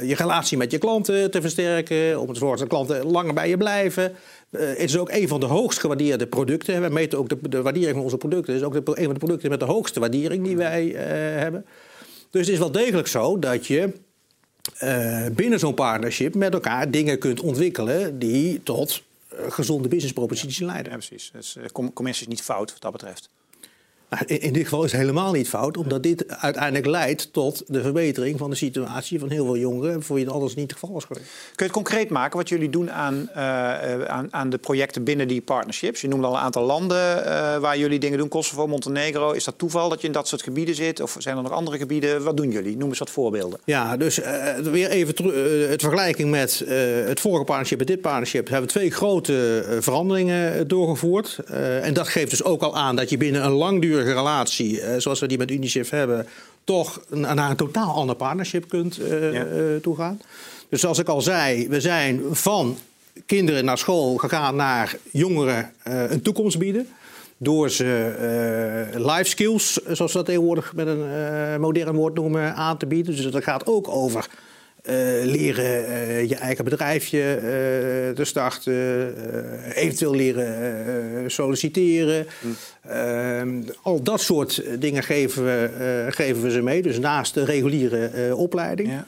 je 0.02 0.14
relatie 0.17 0.59
met 0.59 0.71
je 0.71 0.78
klanten 0.78 1.31
te 1.31 1.40
versterken. 1.40 2.21
Om 2.21 2.33
te 2.33 2.38
zorgen 2.38 2.59
dat 2.59 2.69
klanten 2.69 3.07
langer 3.07 3.35
bij 3.35 3.49
je 3.49 3.57
blijven. 3.57 4.12
Het 4.50 4.78
is 4.78 4.99
ook 4.99 5.11
een 5.11 5.28
van 5.28 5.40
de 5.40 5.47
hoogst 5.47 5.78
gewaardeerde 5.78 6.26
producten. 6.26 6.83
We 6.83 6.88
meten 6.88 7.19
ook 7.19 7.28
de, 7.28 7.49
de 7.49 7.62
waardering 7.62 7.95
van 7.95 8.02
onze 8.02 8.17
producten. 8.17 8.52
Het 8.52 8.62
is 8.62 8.69
ook 8.69 8.87
de, 8.87 8.99
een 8.99 9.05
van 9.05 9.12
de 9.12 9.19
producten 9.19 9.50
met 9.50 9.61
de 9.61 9.67
hoogste 9.67 10.00
waardering 10.00 10.45
die 10.45 10.57
wij 10.57 10.87
hebben. 11.38 11.67
Dus 12.31 12.40
het 12.40 12.50
is 12.50 12.59
wel 12.59 12.73
degelijk 12.73 13.09
zo 13.09 13.38
dat 13.38 13.67
je 13.67 13.93
binnen 15.33 15.59
zo'n 15.59 15.75
partnership 15.75 16.35
met 16.35 16.52
elkaar 16.52 16.90
dingen 16.90 17.19
kunt 17.19 17.40
ontwikkelen 17.40 18.19
die 18.19 18.62
tot 18.62 19.02
eh, 19.28 19.38
gezonde 19.50 19.88
businessproposities 19.88 20.59
leiden. 20.59 20.93
Ja, 20.93 20.99
precies. 20.99 21.31
Dus 21.33 21.57
commercie 21.73 22.23
is 22.23 22.33
niet 22.33 22.43
fout 22.43 22.73
wat 22.73 22.81
dat 22.81 22.93
betreft. 22.93 23.31
Nou, 24.11 24.25
in, 24.27 24.53
dit 24.53 24.62
geval 24.62 24.85
is 24.85 24.93
het 24.93 25.00
helemaal 25.00 25.33
niet 25.33 25.49
fout, 25.49 25.77
omdat 25.77 26.03
dit 26.03 26.29
uiteindelijk 26.29 26.87
leidt 26.87 27.33
tot 27.33 27.62
de 27.67 27.83
verbetering 27.83 28.38
van 28.38 28.50
de 28.50 28.57
situatie 28.57 29.19
van 29.19 29.31
heel 29.31 29.45
veel 29.45 29.57
jongeren, 29.57 30.03
voor 30.03 30.17
wie 30.17 30.25
het 30.25 30.35
anders 30.35 30.55
niet 30.55 30.71
het 30.71 30.79
geval 30.79 30.95
was 30.95 31.05
geweest. 31.05 31.27
Kun 31.27 31.53
je 31.57 31.62
het 31.62 31.73
concreet 31.73 32.11
maken 32.11 32.37
wat 32.37 32.49
jullie 32.49 32.71
doen 32.71 32.91
aan, 32.91 33.29
uh, 33.37 34.05
aan, 34.05 34.29
aan, 34.31 34.50
de 34.50 34.59
projecten 34.59 35.05
binnen 35.05 35.29
die 35.29 35.41
partnerships? 35.41 36.00
Je 36.00 36.09
noemde 36.09 36.27
al 36.27 36.33
een 36.33 36.41
aantal 36.41 36.65
landen 36.65 37.19
uh, 37.19 37.57
waar 37.57 37.79
jullie 37.79 37.99
dingen 37.99 38.19
doen, 38.19 38.29
Kosovo, 38.29 38.67
Montenegro. 38.67 39.33
Is 39.33 39.45
dat 39.45 39.59
toeval 39.59 39.88
dat 39.88 40.00
je 40.00 40.07
in 40.07 40.12
dat 40.12 40.29
soort 40.29 40.43
gebieden 40.43 40.75
zit? 40.75 41.00
Of 41.00 41.17
zijn 41.19 41.37
er 41.37 41.43
nog 41.43 41.53
andere 41.53 41.79
gebieden? 41.79 42.23
Wat 42.23 42.37
doen 42.37 42.50
jullie? 42.50 42.77
Noem 42.77 42.88
eens 42.88 42.99
wat 42.99 43.11
voorbeelden. 43.11 43.59
Ja, 43.65 43.97
dus 43.97 44.21
weer 44.62 44.91
even 44.91 45.25
het 45.71 45.81
vergelijking 45.81 46.31
met 46.31 46.65
het 47.07 47.21
vorige 47.21 47.45
partnership 47.45 47.81
en 47.81 47.87
dit 47.87 48.00
partnership. 48.00 48.49
hebben 48.49 48.67
we 48.67 48.73
twee 48.73 48.91
grote 48.91 49.65
veranderingen 49.81 50.69
doorgevoerd. 50.69 51.38
en 51.83 51.95
dat 51.95 52.09
geeft 52.09 52.31
dus 52.31 52.45
ook 52.45 52.62
al 52.62 52.77
aan 52.77 52.97
dat 52.97 53.11
je 53.11 53.17
binnen 53.17 53.45
een 53.45 53.53
langdurige 53.99 54.28
relatie, 54.28 54.81
eh, 54.81 55.00
zoals 55.00 55.21
we 55.21 55.26
die 55.26 55.38
met 55.38 55.50
UNICEF 55.50 55.90
hebben, 55.90 56.26
toch 56.64 57.00
naar 57.11 57.50
een 57.50 57.57
totaal 57.57 57.95
ander 57.95 58.17
partnership 58.17 58.69
kunt 58.69 59.00
uh, 59.00 59.33
ja. 59.33 59.47
toegaan. 59.83 60.21
Dus 60.69 60.81
zoals 60.81 60.99
ik 60.99 61.09
al 61.09 61.23
zei, 61.23 61.69
we 61.69 61.81
zijn 61.81 62.21
van 62.31 62.78
kinderen 63.26 63.64
naar 63.64 63.78
school 63.78 64.17
gegaan 64.17 64.57
naar 64.57 64.97
jongeren 65.12 65.73
een 65.83 66.23
toekomst 66.23 66.59
bieden. 66.59 66.88
Door 67.37 67.71
ze 67.71 68.93
life 68.95 69.25
skills, 69.25 69.73
zoals 69.73 70.12
we 70.12 70.19
dat 70.19 70.26
tegenwoordig 70.26 70.75
met 70.75 70.87
een 70.87 71.61
modern 71.61 71.97
woord 71.97 72.14
noemen, 72.14 72.55
aan 72.55 72.76
te 72.76 72.87
bieden. 72.87 73.17
Dus 73.17 73.31
dat 73.31 73.43
gaat 73.43 73.67
ook 73.67 73.88
over 73.88 74.28
uh, 74.28 74.48
leren 75.25 75.90
uh, 75.90 76.28
je 76.28 76.35
eigen 76.35 76.64
bedrijfje 76.64 77.35
uh, 77.35 77.42
te 78.14 78.25
starten, 78.25 79.14
eventueel 79.75 80.14
leren 80.14 81.30
solliciteren. 81.30 82.26
Mm. 82.40 83.64
al 83.83 84.02
dat 84.02 84.21
soort 84.21 84.62
dingen 84.78 85.02
geven 85.02 85.45
we, 85.45 86.07
geven 86.11 86.42
we 86.42 86.50
ze 86.50 86.62
mee, 86.62 86.83
dus 86.83 86.99
naast 86.99 87.35
de 87.35 87.45
reguliere 87.45 88.37
opleiding. 88.37 88.88
Ja. 88.88 89.07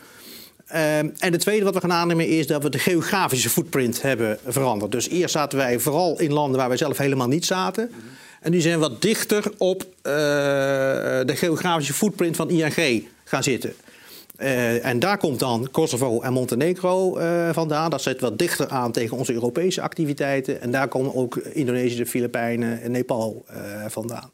en 1.18 1.32
het 1.32 1.40
tweede 1.40 1.64
wat 1.64 1.74
we 1.74 1.80
gaan 1.80 1.92
aannemen 1.92 2.28
is 2.28 2.46
dat 2.46 2.62
we 2.62 2.70
de 2.70 2.78
geografische 2.78 3.50
footprint 3.50 4.02
hebben 4.02 4.38
veranderd. 4.46 4.92
Dus 4.92 5.08
eerst 5.08 5.34
zaten 5.34 5.58
wij 5.58 5.78
vooral 5.78 6.20
in 6.20 6.32
landen 6.32 6.58
waar 6.58 6.68
wij 6.68 6.76
zelf 6.76 6.98
helemaal 6.98 7.28
niet 7.28 7.44
zaten. 7.44 7.90
Mm 7.94 8.08
En 8.40 8.50
nu 8.50 8.60
zijn 8.60 8.74
we 8.74 8.88
wat 8.88 9.02
dichter 9.02 9.44
op 9.58 9.86
de 10.02 11.34
geografische 11.34 11.94
footprint 11.94 12.36
van 12.36 12.50
ING 12.50 13.04
gaan 13.24 13.42
zitten. 13.42 13.74
Uh, 14.42 14.86
en 14.86 14.98
daar 14.98 15.18
komt 15.18 15.38
dan 15.38 15.68
Kosovo 15.70 16.20
en 16.20 16.32
Montenegro 16.32 17.18
uh, 17.18 17.48
vandaan. 17.52 17.90
Dat 17.90 18.02
zit 18.02 18.20
wat 18.20 18.38
dichter 18.38 18.68
aan 18.68 18.92
tegen 18.92 19.16
onze 19.16 19.32
Europese 19.32 19.82
activiteiten. 19.82 20.60
En 20.60 20.70
daar 20.70 20.88
komen 20.88 21.14
ook 21.14 21.36
Indonesië, 21.36 21.96
de 21.96 22.06
Filipijnen 22.06 22.80
en 22.80 22.90
Nepal 22.90 23.44
uh, 23.50 23.56
vandaan. 23.88 24.30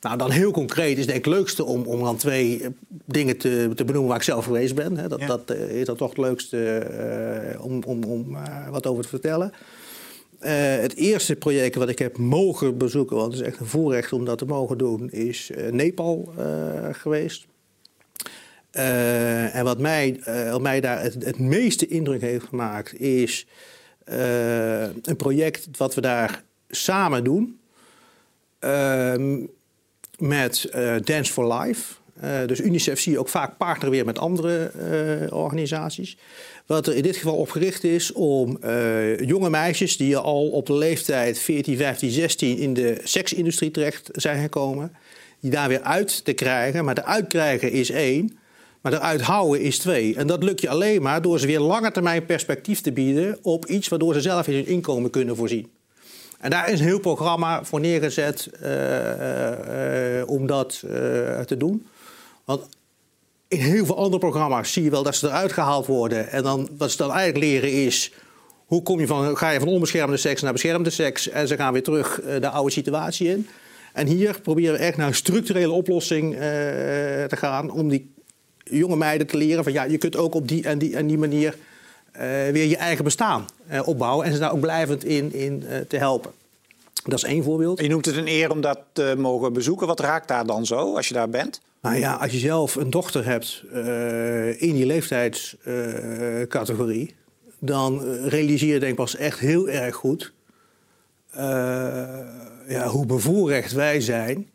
Nou, 0.00 0.16
dan 0.18 0.30
heel 0.30 0.50
concreet 0.50 0.98
is 0.98 1.06
denk 1.06 1.18
ik 1.18 1.24
het 1.24 1.34
leukste 1.34 1.64
om, 1.64 1.82
om 1.82 2.00
dan 2.00 2.16
twee 2.16 2.62
dingen 3.04 3.36
te, 3.36 3.70
te 3.74 3.84
benoemen 3.84 4.08
waar 4.08 4.18
ik 4.18 4.24
zelf 4.24 4.44
geweest 4.44 4.74
ben. 4.74 4.96
Hè. 4.96 5.08
Dat, 5.08 5.20
ja. 5.20 5.26
dat 5.26 5.50
is 5.50 5.84
dan 5.84 5.96
toch 5.96 6.08
het 6.08 6.18
leukste 6.18 6.86
om, 7.60 7.82
om, 7.86 8.04
om 8.04 8.36
wat 8.70 8.86
over 8.86 9.02
te 9.02 9.08
vertellen. 9.08 9.52
het 10.80 10.94
eerste 10.94 11.36
project 11.36 11.74
wat 11.74 11.88
ik 11.88 11.98
heb 11.98 12.18
mogen 12.18 12.78
bezoeken, 12.78 13.16
want 13.16 13.32
het 13.32 13.42
is 13.42 13.48
echt 13.48 13.60
een 13.60 13.66
voorrecht 13.66 14.12
om 14.12 14.24
dat 14.24 14.38
te 14.38 14.46
mogen 14.46 14.78
doen, 14.78 15.10
is 15.10 15.50
Nepal 15.70 16.32
geweest. 16.92 17.46
Uh, 18.76 19.54
en 19.54 19.64
wat 19.64 19.78
mij, 19.78 20.20
uh, 20.28 20.56
mij 20.56 20.80
daar 20.80 21.02
het, 21.02 21.38
meeste 21.38 21.86
indruk 21.86 22.20
heeft 22.20 22.44
gemaakt, 22.44 23.00
is 23.00 23.46
uh, 24.12 24.82
een 24.82 25.16
project 25.16 25.68
wat 25.76 25.94
we 25.94 26.00
daar 26.00 26.42
samen 26.68 27.24
doen. 27.24 27.60
Ehm, 28.58 29.38
met 30.18 30.68
Dance 31.04 31.32
for 31.32 31.54
Life. 31.54 31.94
dus 32.46 32.60
UNICEF 32.60 33.00
zie 33.00 33.12
je 33.12 33.18
ook 33.18 33.28
vaak 33.28 33.56
partner 33.56 33.90
weer 33.90 34.04
met 34.04 34.18
andere 34.18 34.70
organisaties. 35.32 36.16
Wat 36.66 36.86
er 36.86 36.94
in 36.94 37.02
dit 37.02 37.16
geval 37.16 37.36
op 37.36 37.50
gericht 37.50 37.84
is 37.84 38.12
om 38.12 38.58
jonge 39.24 39.50
meisjes 39.50 39.96
die 39.96 40.16
al 40.16 40.48
op 40.48 40.66
de 40.66 40.74
leeftijd 40.74 41.38
14, 41.38 41.76
15, 41.76 42.10
16 42.10 42.58
in 42.58 42.74
de 42.74 43.00
seksindustrie 43.04 43.70
terecht 43.70 44.08
zijn 44.12 44.42
gekomen, 44.42 44.92
die 45.40 45.50
daar 45.50 45.68
weer 45.68 45.82
uit 45.82 46.24
te 46.24 46.32
krijgen. 46.32 46.84
Maar 46.84 46.94
de 46.94 47.04
uitkrijgen 47.04 47.70
is 47.70 47.90
één. 47.90 48.40
Maar 48.82 48.92
eruit 48.92 49.20
houden 49.20 49.60
is 49.60 49.78
twee. 49.78 50.16
En 50.16 50.26
dat 50.26 50.42
lukt 50.42 50.60
je 50.60 50.68
alleen 50.68 51.02
maar 51.02 51.22
door 51.22 51.38
ze 51.38 51.46
weer 51.46 51.60
lange 51.60 51.90
termijn 51.90 52.26
perspectief 52.26 52.80
te 52.80 52.92
bieden 52.92 53.38
op 53.42 53.66
iets 53.66 53.88
waardoor 53.88 54.14
ze 54.14 54.20
zelf 54.20 54.46
in 54.46 54.54
hun 54.54 54.66
inkomen 54.66 55.10
kunnen 55.10 55.36
voorzien. 55.36 55.70
En 56.40 56.50
daar 56.50 56.70
is 56.70 56.80
een 56.80 56.86
heel 56.86 57.00
programma 57.00 57.64
voor 57.64 57.80
neergezet 57.80 58.50
uh, 58.62 58.68
uh, 60.18 60.28
om 60.28 60.46
dat 60.46 60.78
te 61.46 61.56
doen. 61.56 61.86
Want 62.44 62.68
in 63.48 63.60
heel 63.60 63.86
veel 63.86 63.96
andere 63.96 64.18
programma's 64.18 64.72
zie 64.72 64.82
je 64.82 64.90
wel 64.90 65.02
dat 65.02 65.16
ze 65.16 65.26
eruit 65.26 65.52
gehaald 65.52 65.86
worden. 65.86 66.28
En 66.30 66.42
dan, 66.42 66.68
wat 66.78 66.90
ze 66.90 66.96
dan 66.96 67.12
eigenlijk 67.12 67.44
leren 67.44 67.72
is. 67.72 68.12
Hoe 68.66 68.82
kom 68.82 69.00
je 69.00 69.06
van, 69.06 69.36
ga 69.36 69.50
je 69.50 69.58
van 69.58 69.68
onbeschermde 69.68 70.16
seks 70.16 70.42
naar 70.42 70.52
beschermde 70.52 70.90
seks? 70.90 71.28
En 71.28 71.48
ze 71.48 71.56
gaan 71.56 71.72
weer 71.72 71.82
terug 71.82 72.20
de 72.40 72.48
oude 72.48 72.72
situatie 72.72 73.28
in. 73.28 73.48
En 73.92 74.06
hier 74.06 74.40
proberen 74.40 74.72
we 74.72 74.78
echt 74.78 74.96
naar 74.96 75.06
een 75.06 75.14
structurele 75.14 75.72
oplossing 75.72 76.34
te 77.28 77.36
gaan 77.36 77.70
om 77.70 77.88
die 77.88 78.14
jonge 78.64 78.96
meiden 78.96 79.26
te 79.26 79.36
leren 79.36 79.64
van 79.64 79.72
ja, 79.72 79.82
je 79.82 79.98
kunt 79.98 80.16
ook 80.16 80.34
op 80.34 80.48
die 80.48 80.64
en 80.64 80.78
die 80.78 80.96
en 80.96 81.06
die 81.06 81.18
manier 81.18 81.56
uh, 82.16 82.20
weer 82.52 82.66
je 82.66 82.76
eigen 82.76 83.04
bestaan 83.04 83.46
uh, 83.70 83.88
opbouwen 83.88 84.26
en 84.26 84.32
ze 84.32 84.38
daar 84.38 84.52
ook 84.52 84.60
blijvend 84.60 85.04
in, 85.04 85.32
in 85.32 85.62
uh, 85.62 85.78
te 85.78 85.96
helpen. 85.96 86.30
Dat 87.04 87.18
is 87.18 87.24
één 87.24 87.44
voorbeeld. 87.44 87.80
Je 87.80 87.88
noemt 87.88 88.06
het 88.06 88.16
een 88.16 88.28
eer 88.28 88.50
om 88.50 88.60
dat 88.60 88.78
te 88.92 89.14
mogen 89.18 89.52
bezoeken. 89.52 89.86
Wat 89.86 90.00
raakt 90.00 90.28
daar 90.28 90.46
dan 90.46 90.66
zo 90.66 90.96
als 90.96 91.08
je 91.08 91.14
daar 91.14 91.28
bent? 91.28 91.60
Nou 91.80 91.96
ja, 91.96 92.14
als 92.14 92.32
je 92.32 92.38
zelf 92.38 92.74
een 92.74 92.90
dochter 92.90 93.24
hebt 93.24 93.62
in 94.60 94.74
die 94.74 94.86
leeftijdscategorie, 94.86 97.14
dan 97.58 98.00
realiseer 98.28 98.72
je 98.72 98.78
denk 98.78 98.90
ik 98.90 98.96
pas 98.96 99.16
echt 99.16 99.38
heel 99.38 99.68
erg 99.68 99.94
goed 99.94 100.32
ja, 102.68 102.86
hoe 102.86 103.06
bevoorrecht 103.06 103.72
wij 103.72 104.00
zijn 104.00 104.50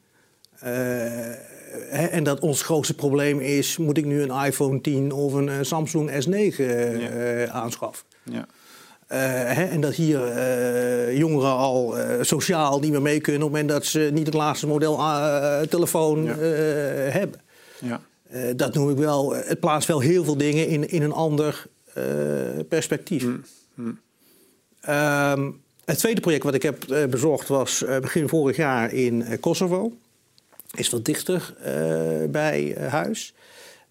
en 2.05 2.23
dat 2.23 2.39
ons 2.39 2.61
grootste 2.61 2.93
probleem 2.93 3.39
is: 3.39 3.77
moet 3.77 3.97
ik 3.97 4.05
nu 4.05 4.21
een 4.21 4.45
iPhone 4.45 4.81
10 4.81 5.11
of 5.11 5.33
een 5.33 5.47
uh, 5.47 5.53
Samsung 5.61 6.11
S9 6.11 6.31
uh, 6.31 7.45
ja. 7.45 7.51
aanschaffen? 7.51 8.05
Ja. 8.23 8.47
Uh, 9.11 9.17
hè, 9.55 9.63
en 9.63 9.81
dat 9.81 9.95
hier 9.95 10.37
uh, 10.37 11.17
jongeren 11.17 11.55
al 11.55 11.95
sociaal 12.21 12.79
niet 12.79 12.91
meer 12.91 13.01
mee 13.01 13.21
kunnen 13.21 13.41
op 13.41 13.53
het 13.53 13.61
moment 13.61 13.79
dat 13.79 13.89
ze 13.89 14.09
niet 14.13 14.25
het 14.25 14.35
laatste 14.35 14.67
model 14.67 14.95
telefoon 15.69 16.23
ja. 16.23 16.35
hebben. 17.09 17.41
Ja. 17.79 18.01
dat 18.55 18.73
noem 18.73 18.89
ik 18.89 18.97
wel. 18.97 19.35
Het 19.35 19.59
plaatst 19.59 19.87
wel 19.87 19.99
heel 19.99 20.23
veel 20.23 20.37
dingen 20.37 20.67
in, 20.67 20.89
in 20.89 21.01
een 21.01 21.11
ander 21.11 21.65
perspectief. 22.69 23.23
Mm. 23.23 23.43
Mm. 23.73 23.99
Um, 24.89 25.61
het 25.85 25.97
tweede 25.97 26.21
project 26.21 26.43
wat 26.43 26.53
ik 26.53 26.63
heb 26.63 27.07
bezocht 27.09 27.47
was 27.47 27.83
begin 28.01 28.29
vorig 28.29 28.55
jaar 28.55 28.93
in 28.93 29.39
Kosovo 29.39 29.93
is 30.75 30.89
wat 30.89 31.05
dichter 31.05 31.53
uh, 31.59 31.65
bij 32.29 32.77
uh, 32.77 32.87
huis. 32.87 33.33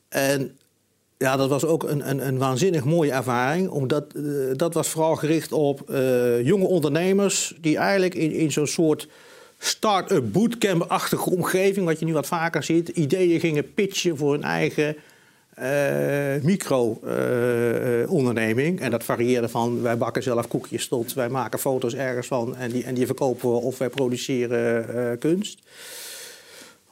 En 0.09 0.59
ja, 1.19 1.37
dat 1.37 1.49
was 1.49 1.65
ook 1.65 1.83
een, 1.83 2.11
een, 2.11 2.27
een 2.27 2.39
waanzinnig 2.39 2.85
mooie 2.85 3.13
ervaring. 3.13 3.69
Omdat 3.69 4.05
uh, 4.15 4.57
dat 4.57 4.75
was 4.75 4.89
vooral 4.89 5.17
gericht 5.17 5.53
op 5.53 5.85
jonge 6.43 6.67
ondernemers 6.67 7.55
die 7.61 7.77
eigenlijk 7.77 8.15
in, 8.15 8.33
in 8.33 8.53
zo'n 8.53 8.67
soort 8.67 9.09
start-up 9.59 10.33
bootcamp-achtige 10.33 11.31
omgeving, 11.31 11.87
wat 11.87 11.99
je 11.99 12.05
nu 12.05 12.13
wat 12.13 12.27
vaker 12.27 12.63
ziet, 12.63 12.89
ideeën 12.89 13.41
gingen 13.41 13.75
pitchen 13.75 14.17
voor 14.17 14.33
hun 14.33 14.43
eigen 14.43 14.97
uh, 15.59 16.43
micro-onderneming. 16.43 18.81
en 18.81 18.91
dat 18.91 19.05
varieerde 19.05 19.49
van 19.49 19.83
wij 19.83 19.97
bakken 19.97 20.23
zelf 20.23 20.49
koekjes 20.49 20.89
tot 20.89 21.15
wij 21.15 21.29
maken 21.29 21.59
foto's 21.59 21.95
ergens 21.95 22.27
van 22.27 22.57
en 22.57 22.71
die, 22.71 22.85
en 22.85 22.95
die 22.95 23.07
verkopen 23.07 23.51
we 23.51 23.57
of 23.57 23.79
wij 23.79 23.89
produceren 23.89 25.19
kunst 25.19 25.59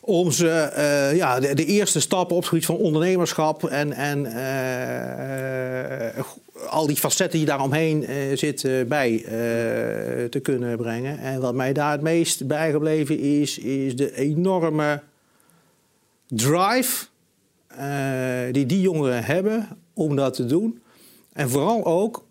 om 0.06 0.30
ze 0.30 0.72
uh, 0.76 1.16
ja, 1.16 1.40
de, 1.40 1.64
eerste 1.64 2.00
stappen 2.00 2.36
op 2.36 2.40
het 2.40 2.50
gebied 2.50 2.66
van 2.66 2.76
ondernemerschap 2.76 3.64
en, 3.64 3.92
en 3.92 4.24
uh, 4.24 6.22
al 6.68 6.86
die 6.86 6.96
facetten 6.96 7.38
die 7.38 7.46
daaromheen 7.46 8.10
uh, 8.10 8.36
zitten 8.36 8.88
bij 8.88 9.24
te 10.30 10.40
kunnen 10.42 10.76
brengen. 10.76 11.18
En 11.18 11.40
wat 11.40 11.54
mij 11.54 11.72
daar 11.72 11.92
het 11.92 12.00
meest 12.00 12.46
bijgebleven 12.46 13.18
is, 13.18 13.58
is 13.58 13.96
de 13.96 14.16
enorme 14.16 15.02
drive 16.26 17.06
die 18.50 18.66
die 18.66 18.80
jongeren 18.80 19.24
hebben 19.24 19.68
om 19.94 20.16
dat 20.16 20.34
te 20.34 20.46
doen. 20.46 20.82
En 21.32 21.50
vooral 21.50 21.84
ook 21.84 22.24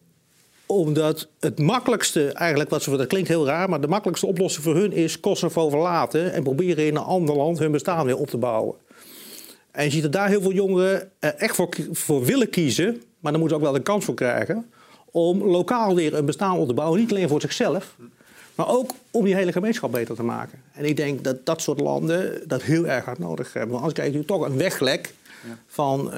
omdat 0.73 1.27
het 1.39 1.59
makkelijkste, 1.59 2.31
eigenlijk 2.31 2.69
wat 2.69 2.83
ze 2.83 2.97
dat 2.97 3.07
klinkt 3.07 3.27
heel 3.27 3.45
raar, 3.45 3.69
maar 3.69 3.81
de 3.81 3.87
makkelijkste 3.87 4.27
oplossing 4.27 4.63
voor 4.63 4.75
hun 4.75 4.91
is 4.91 5.19
Kosovo 5.19 5.69
verlaten 5.69 6.33
en 6.33 6.43
proberen 6.43 6.85
in 6.85 6.95
een 6.95 7.03
ander 7.03 7.35
land 7.35 7.59
hun 7.59 7.71
bestaan 7.71 8.05
weer 8.05 8.17
op 8.17 8.29
te 8.29 8.37
bouwen. 8.37 8.75
En 9.71 9.83
je 9.83 9.91
ziet 9.91 10.03
dat 10.03 10.11
daar 10.11 10.29
heel 10.29 10.41
veel 10.41 10.53
jongeren 10.53 11.11
echt 11.19 11.55
voor, 11.55 11.69
voor 11.91 12.23
willen 12.23 12.49
kiezen, 12.49 13.01
maar 13.19 13.31
dan 13.31 13.41
moeten 13.41 13.59
ze 13.59 13.65
ook 13.65 13.71
wel 13.71 13.79
de 13.81 13.89
kans 13.89 14.05
voor 14.05 14.15
krijgen 14.15 14.69
om 15.11 15.43
lokaal 15.43 15.95
weer 15.95 16.13
een 16.13 16.25
bestaan 16.25 16.57
op 16.57 16.67
te 16.67 16.73
bouwen. 16.73 16.99
Niet 16.99 17.11
alleen 17.11 17.29
voor 17.29 17.41
zichzelf, 17.41 17.95
maar 18.55 18.67
ook 18.67 18.91
om 19.11 19.25
die 19.25 19.35
hele 19.35 19.51
gemeenschap 19.51 19.91
beter 19.91 20.15
te 20.15 20.23
maken. 20.23 20.61
En 20.73 20.85
ik 20.85 20.97
denk 20.97 21.23
dat 21.23 21.45
dat 21.45 21.61
soort 21.61 21.79
landen 21.79 22.47
dat 22.47 22.61
heel 22.61 22.87
erg 22.87 23.05
hard 23.05 23.19
nodig 23.19 23.53
hebben. 23.53 23.71
Want 23.71 23.81
anders 23.81 23.99
krijg 23.99 24.13
je 24.13 24.25
toch 24.25 24.45
een 24.45 24.57
weglek 24.57 25.13
van 25.67 26.05
uh, 26.05 26.17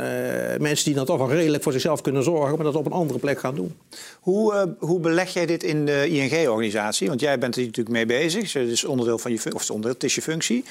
mensen 0.59 0.85
die 0.85 0.93
dan 0.93 1.05
toch 1.05 1.17
wel 1.17 1.31
redelijk 1.31 1.63
voor 1.63 1.71
zichzelf 1.71 2.01
kunnen 2.01 2.23
zorgen, 2.23 2.55
maar 2.55 2.65
dat 2.65 2.75
op 2.75 2.85
een 2.85 2.91
andere 2.91 3.19
plek 3.19 3.39
gaan 3.39 3.55
doen. 3.55 3.75
Hoe, 4.19 4.53
uh, 4.53 4.63
hoe 4.79 4.99
beleg 4.99 5.33
jij 5.33 5.45
dit 5.45 5.63
in 5.63 5.85
de 5.85 6.09
ING-organisatie? 6.09 7.07
Want 7.07 7.19
jij 7.19 7.39
bent 7.39 7.55
er 7.55 7.61
natuurlijk 7.61 7.95
mee 7.95 8.05
bezig. 8.05 8.53
Het 8.53 8.69
is 8.69 8.85
onderdeel 8.85 9.17
van 9.17 9.31
je, 9.31 9.39
of 9.53 9.69
onderdeel, 9.69 9.93
het 9.93 10.03
is 10.03 10.15
je 10.15 10.21
functie. 10.21 10.63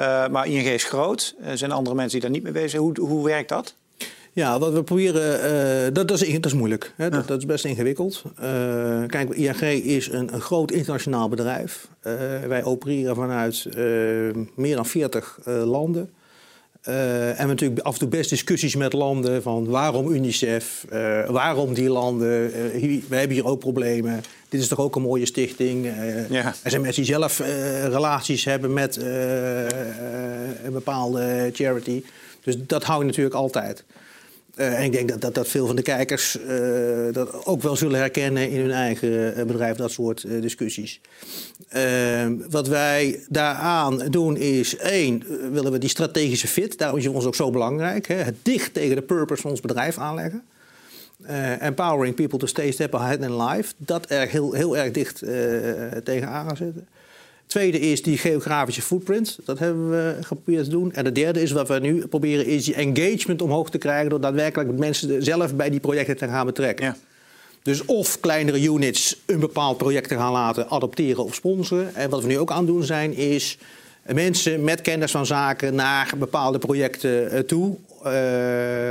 Uh, 0.00 0.28
maar 0.28 0.46
ING 0.46 0.66
is 0.66 0.84
groot. 0.84 1.34
Er 1.42 1.58
zijn 1.58 1.72
andere 1.72 1.96
mensen 1.96 2.12
die 2.12 2.20
daar 2.20 2.30
niet 2.30 2.42
mee 2.42 2.52
bezig 2.52 2.70
zijn. 2.70 2.82
Hoe, 2.82 3.00
hoe 3.00 3.24
werkt 3.24 3.48
dat? 3.48 3.74
Ja, 4.32 4.58
wat 4.58 4.72
we 4.72 4.82
proberen, 4.82 5.40
uh, 5.86 5.94
dat, 5.94 6.08
dat, 6.08 6.22
is, 6.22 6.32
dat 6.32 6.44
is 6.44 6.52
moeilijk. 6.52 6.92
Hè? 6.96 7.10
Dat, 7.10 7.28
dat, 7.28 7.38
is 7.38 7.46
best 7.46 7.64
ingewikkeld. 7.64 8.22
Uh, 8.42 9.04
kijk, 9.06 9.30
ING 9.30 9.60
is 9.84 10.08
een, 10.08 10.34
een 10.34 10.40
groot 10.40 10.70
internationaal 10.70 11.28
bedrijf. 11.28 11.88
Uh, 12.02 12.12
wij 12.46 12.64
opereren 12.64 13.14
vanuit 13.14 13.66
meer 14.54 14.76
dan 14.76 14.86
40 14.86 15.38
landen. 15.44 16.10
Uh, 16.84 17.28
en 17.28 17.36
we 17.36 17.46
natuurlijk 17.46 17.80
af 17.80 17.92
en 17.92 17.98
toe 17.98 18.08
best 18.08 18.30
discussies 18.30 18.74
met 18.74 18.92
landen 18.92 19.42
van 19.42 19.66
waarom 19.66 20.12
UNICEF, 20.12 20.84
uh, 20.92 21.28
waarom 21.28 21.74
die 21.74 21.88
landen, 21.88 22.50
uh, 22.56 22.80
hier, 22.80 23.02
we 23.08 23.16
hebben 23.16 23.36
hier 23.36 23.46
ook 23.46 23.58
problemen. 23.58 24.22
Dit 24.48 24.60
is 24.60 24.68
toch 24.68 24.78
ook 24.78 24.96
een 24.96 25.02
mooie 25.02 25.26
stichting. 25.26 25.86
Ja. 26.30 26.54
Er 26.62 26.70
zijn 26.70 26.82
mensen 26.82 27.02
die 27.02 27.12
zelf 27.12 27.38
relaties 27.88 28.44
hebben 28.44 28.72
met 28.72 28.96
een 28.96 30.72
bepaalde 30.72 31.50
charity. 31.52 32.02
Dus 32.44 32.56
dat 32.66 32.84
hou 32.84 33.00
je 33.00 33.06
natuurlijk 33.06 33.34
altijd. 33.34 33.84
Uh, 34.58 34.78
en 34.78 34.84
ik 34.84 34.92
denk 34.92 35.08
dat, 35.08 35.20
dat, 35.20 35.34
dat 35.34 35.48
veel 35.48 35.66
van 35.66 35.76
de 35.76 35.82
kijkers 35.82 36.38
uh, 36.40 37.12
dat 37.12 37.46
ook 37.46 37.62
wel 37.62 37.76
zullen 37.76 37.98
herkennen 37.98 38.50
in 38.50 38.60
hun 38.60 38.70
eigen 38.70 39.34
eh, 39.34 39.44
bedrijf, 39.44 39.76
dat 39.76 39.90
soort 39.90 40.24
discussies. 40.40 41.00
Ehm, 41.68 42.36
wat 42.50 42.68
wij 42.68 43.24
daaraan 43.28 43.98
doen 43.98 44.36
is, 44.36 44.76
één, 44.76 45.24
willen 45.52 45.72
we 45.72 45.78
die 45.78 45.88
strategische 45.88 46.48
fit, 46.48 46.78
daarom 46.78 46.98
is 46.98 47.04
het 47.04 47.14
ons 47.14 47.24
ook 47.24 47.34
zo 47.34 47.50
belangrijk, 47.50 48.06
hè, 48.06 48.14
het 48.14 48.36
dicht 48.42 48.74
tegen 48.74 48.96
de 48.96 49.02
purpose 49.02 49.42
van 49.42 49.50
ons 49.50 49.60
bedrijf 49.60 49.98
aanleggen. 49.98 50.42
empowering 51.60 52.14
people 52.14 52.38
to 52.38 52.46
stay 52.46 52.70
step 52.70 52.94
ahead 52.94 53.20
in 53.20 53.42
life, 53.42 53.72
dat 53.76 54.10
er 54.10 54.28
heel, 54.28 54.52
heel 54.52 54.76
erg 54.76 54.92
dicht 54.92 55.18
tegenaan 56.04 56.46
gaan 56.46 56.56
zitten. 56.56 56.86
Tweede 57.48 57.80
is 57.80 58.02
die 58.02 58.18
geografische 58.18 58.82
footprint. 58.82 59.38
Dat 59.44 59.58
hebben 59.58 59.90
we 59.90 60.16
geprobeerd 60.20 60.64
te 60.64 60.70
doen. 60.70 60.92
En 60.92 61.04
de 61.04 61.12
derde 61.12 61.42
is 61.42 61.52
wat 61.52 61.68
we 61.68 61.78
nu 61.78 62.06
proberen, 62.06 62.46
is 62.46 62.64
die 62.64 62.74
engagement 62.74 63.42
omhoog 63.42 63.70
te 63.70 63.78
krijgen... 63.78 64.10
door 64.10 64.20
daadwerkelijk 64.20 64.78
mensen 64.78 65.22
zelf 65.22 65.54
bij 65.54 65.70
die 65.70 65.80
projecten 65.80 66.16
te 66.16 66.26
gaan 66.26 66.46
betrekken. 66.46 66.86
Ja. 66.86 66.96
Dus 67.62 67.84
of 67.84 68.20
kleinere 68.20 68.62
units 68.62 69.16
een 69.26 69.40
bepaald 69.40 69.76
project 69.76 70.08
te 70.08 70.14
gaan 70.14 70.32
laten 70.32 70.70
adopteren 70.70 71.24
of 71.24 71.34
sponsoren. 71.34 71.94
En 71.94 72.10
wat 72.10 72.22
we 72.22 72.28
nu 72.28 72.38
ook 72.38 72.50
aan 72.50 72.66
doen 72.66 72.82
zijn, 72.82 73.16
is 73.16 73.58
mensen 74.02 74.64
met 74.64 74.80
kennis 74.80 75.10
van 75.10 75.26
zaken 75.26 75.74
naar 75.74 76.12
bepaalde 76.18 76.58
projecten 76.58 77.30
eh, 77.30 77.40
toe. 77.40 77.76
Uh, 78.06 78.12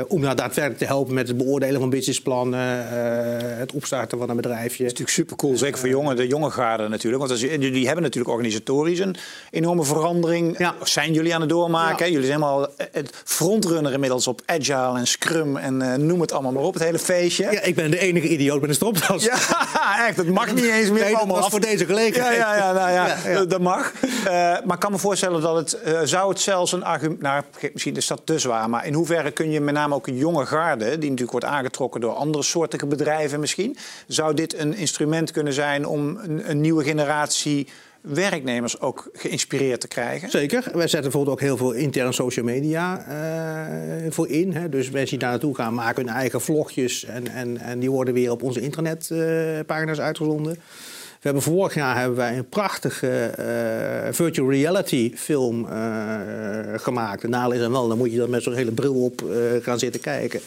om 0.07 0.21
nou 0.21 0.35
daadwerkelijk 0.35 0.77
te 0.77 0.85
helpen 0.85 1.13
met 1.13 1.27
het 1.27 1.37
beoordelen 1.37 1.79
van 1.79 1.89
businessplannen, 1.89 2.85
uh, 2.85 3.57
het 3.57 3.71
opstarten 3.71 4.17
van 4.17 4.29
een 4.29 4.35
bedrijfje. 4.35 4.83
Dat 4.83 4.93
is 4.93 4.99
natuurlijk 4.99 5.09
super 5.09 5.35
cool, 5.35 5.57
zeker 5.57 5.79
voor 5.79 5.89
jongen, 5.89 6.15
de 6.15 6.27
jonge 6.27 6.51
natuurlijk. 6.87 7.17
Want 7.17 7.31
als, 7.31 7.41
jullie 7.41 7.85
hebben 7.85 8.03
natuurlijk 8.03 8.33
organisatorisch 8.33 8.99
een 8.99 9.15
enorme 9.51 9.83
verandering. 9.83 10.57
Ja. 10.57 10.75
Zijn 10.83 11.13
jullie 11.13 11.33
aan 11.35 11.41
het 11.41 11.49
doormaken? 11.49 12.05
Ja. 12.05 12.11
Jullie 12.11 12.27
zijn 12.27 12.39
helemaal 12.41 12.67
het 12.91 13.21
frontrunner 13.23 13.93
inmiddels 13.93 14.27
op 14.27 14.41
Agile 14.45 14.97
en 14.97 15.07
Scrum 15.07 15.57
en 15.57 16.05
noem 16.05 16.21
het 16.21 16.31
allemaal 16.31 16.51
maar 16.51 16.63
op, 16.63 16.73
het 16.73 16.83
hele 16.83 16.99
feestje. 16.99 17.51
Ja, 17.51 17.61
ik 17.61 17.75
ben 17.75 17.91
de 17.91 17.99
enige 17.99 18.27
idioot 18.27 18.61
met 18.61 18.69
een 18.69 18.75
stropdas. 18.75 19.23
Ja, 19.23 19.37
echt, 20.07 20.17
dat 20.17 20.25
mag 20.25 20.53
niet 20.53 20.65
eens 20.65 20.89
meer. 20.89 21.03
Nee, 21.03 21.15
allemaal 21.15 21.49
voor 21.49 21.59
deze 21.59 21.85
gelegenheid. 21.85 22.37
Ja, 22.37 22.55
ja, 22.55 22.71
ja, 22.71 22.71
nou, 22.73 22.91
ja, 22.91 23.45
dat 23.45 23.61
mag. 23.61 23.93
maar 24.65 24.73
ik 24.73 24.79
kan 24.79 24.91
me 24.91 24.97
voorstellen 24.97 25.41
dat 25.41 25.55
het, 25.55 26.09
zou 26.09 26.29
het 26.29 26.39
zelfs 26.39 26.71
een 26.71 26.83
argument, 26.83 27.21
nou, 27.21 27.43
misschien 27.73 27.95
is 27.95 28.07
dat 28.07 28.21
te 28.23 28.39
zwaar, 28.39 28.69
maar 28.69 28.85
in 28.85 28.95
hoeverre 28.97 29.31
kun 29.31 29.51
je 29.51 29.61
met 29.61 29.73
name 29.73 29.95
ook 29.95 30.07
een 30.07 30.17
jonge 30.17 30.45
garde, 30.45 30.85
die 30.85 30.95
natuurlijk 30.95 31.31
wordt 31.31 31.45
aangetrokken 31.45 32.01
door 32.01 32.13
andere 32.13 32.43
soorten 32.43 32.89
bedrijven 32.89 33.39
misschien, 33.39 33.77
zou 34.07 34.33
dit 34.33 34.57
een 34.59 34.75
instrument 34.75 35.31
kunnen 35.31 35.53
zijn 35.53 35.85
om 35.85 36.17
een, 36.17 36.49
een 36.49 36.61
nieuwe 36.61 36.83
generatie 36.83 37.67
werknemers 38.01 38.79
ook 38.79 39.09
geïnspireerd 39.13 39.81
te 39.81 39.87
krijgen? 39.87 40.29
Zeker. 40.29 40.63
Wij 40.63 40.87
zetten 40.87 41.01
bijvoorbeeld 41.01 41.35
ook 41.35 41.41
heel 41.41 41.57
veel 41.57 41.71
interne 41.71 42.11
social 42.11 42.45
media 42.45 43.05
uh, 44.05 44.11
voor 44.11 44.29
in. 44.29 44.53
Hè. 44.53 44.69
Dus 44.69 44.89
mensen 44.89 45.09
die 45.09 45.19
daar 45.19 45.29
naartoe 45.29 45.55
gaan 45.55 45.73
maken 45.73 46.05
hun 46.05 46.15
eigen 46.15 46.41
vlogjes 46.41 47.05
en, 47.05 47.27
en, 47.27 47.57
en 47.57 47.79
die 47.79 47.91
worden 47.91 48.13
weer 48.13 48.31
op 48.31 48.43
onze 48.43 48.61
internetpagina's 48.61 49.97
uh, 49.97 50.03
uitgezonden. 50.03 50.57
We 51.27 51.33
hebben 51.33 51.53
vorig 51.53 51.73
jaar 51.73 51.97
hebben 51.97 52.17
wij 52.17 52.37
een 52.37 52.49
prachtige 52.49 53.31
uh, 53.39 54.13
virtual 54.13 54.49
reality 54.49 55.11
film 55.15 55.65
uh, 55.65 56.19
gemaakt. 56.75 57.23
En 57.23 57.29
nadeel 57.29 57.51
is 57.51 57.59
dan 57.59 57.71
wel, 57.71 57.87
dan 57.87 57.97
moet 57.97 58.11
je 58.11 58.17
dan 58.17 58.29
met 58.29 58.43
zo'n 58.43 58.53
hele 58.53 58.71
bril 58.71 59.03
op 59.03 59.21
uh, 59.21 59.63
gaan 59.63 59.79
zitten 59.79 60.01
kijken. 60.01 60.39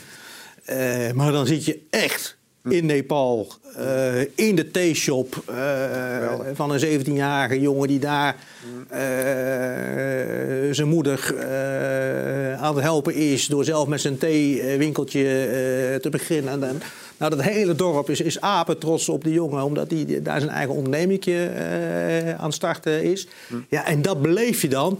maar 1.14 1.32
dan 1.32 1.46
zit 1.46 1.64
je 1.64 1.80
echt 1.90 2.36
in 2.68 2.86
Nepal, 2.86 3.52
in 4.34 4.54
de 4.54 4.70
theeshop 4.70 5.42
van 6.54 6.70
een 6.70 7.00
17-jarige 7.00 7.60
jongen 7.60 7.88
die 7.88 7.98
daar 7.98 8.36
zijn 10.70 10.88
moeder 10.88 11.34
aan 12.58 12.74
het 12.74 12.84
helpen 12.84 13.14
is 13.14 13.46
door 13.46 13.64
zelf 13.64 13.88
met 13.88 14.00
zijn 14.00 14.18
theewinkeltje 14.18 15.22
te 16.02 16.08
beginnen. 16.10 16.52
En 16.52 16.60
dan, 16.60 16.80
nou, 17.20 17.36
dat 17.36 17.42
hele 17.42 17.74
dorp 17.74 18.10
is, 18.10 18.20
is 18.20 18.40
apen 18.40 18.78
trots 18.78 19.08
op 19.08 19.24
die 19.24 19.32
jongen, 19.32 19.64
omdat 19.64 19.90
hij 19.90 20.20
daar 20.22 20.40
zijn 20.40 20.52
eigen 20.52 20.74
ondernemingje 20.74 21.50
uh, 21.54 22.34
aan 22.34 22.44
het 22.44 22.54
starten 22.54 23.02
is. 23.02 23.26
Hm. 23.48 23.54
Ja, 23.68 23.86
en 23.86 24.02
dat 24.02 24.22
beleef 24.22 24.62
je 24.62 24.68
dan 24.68 24.98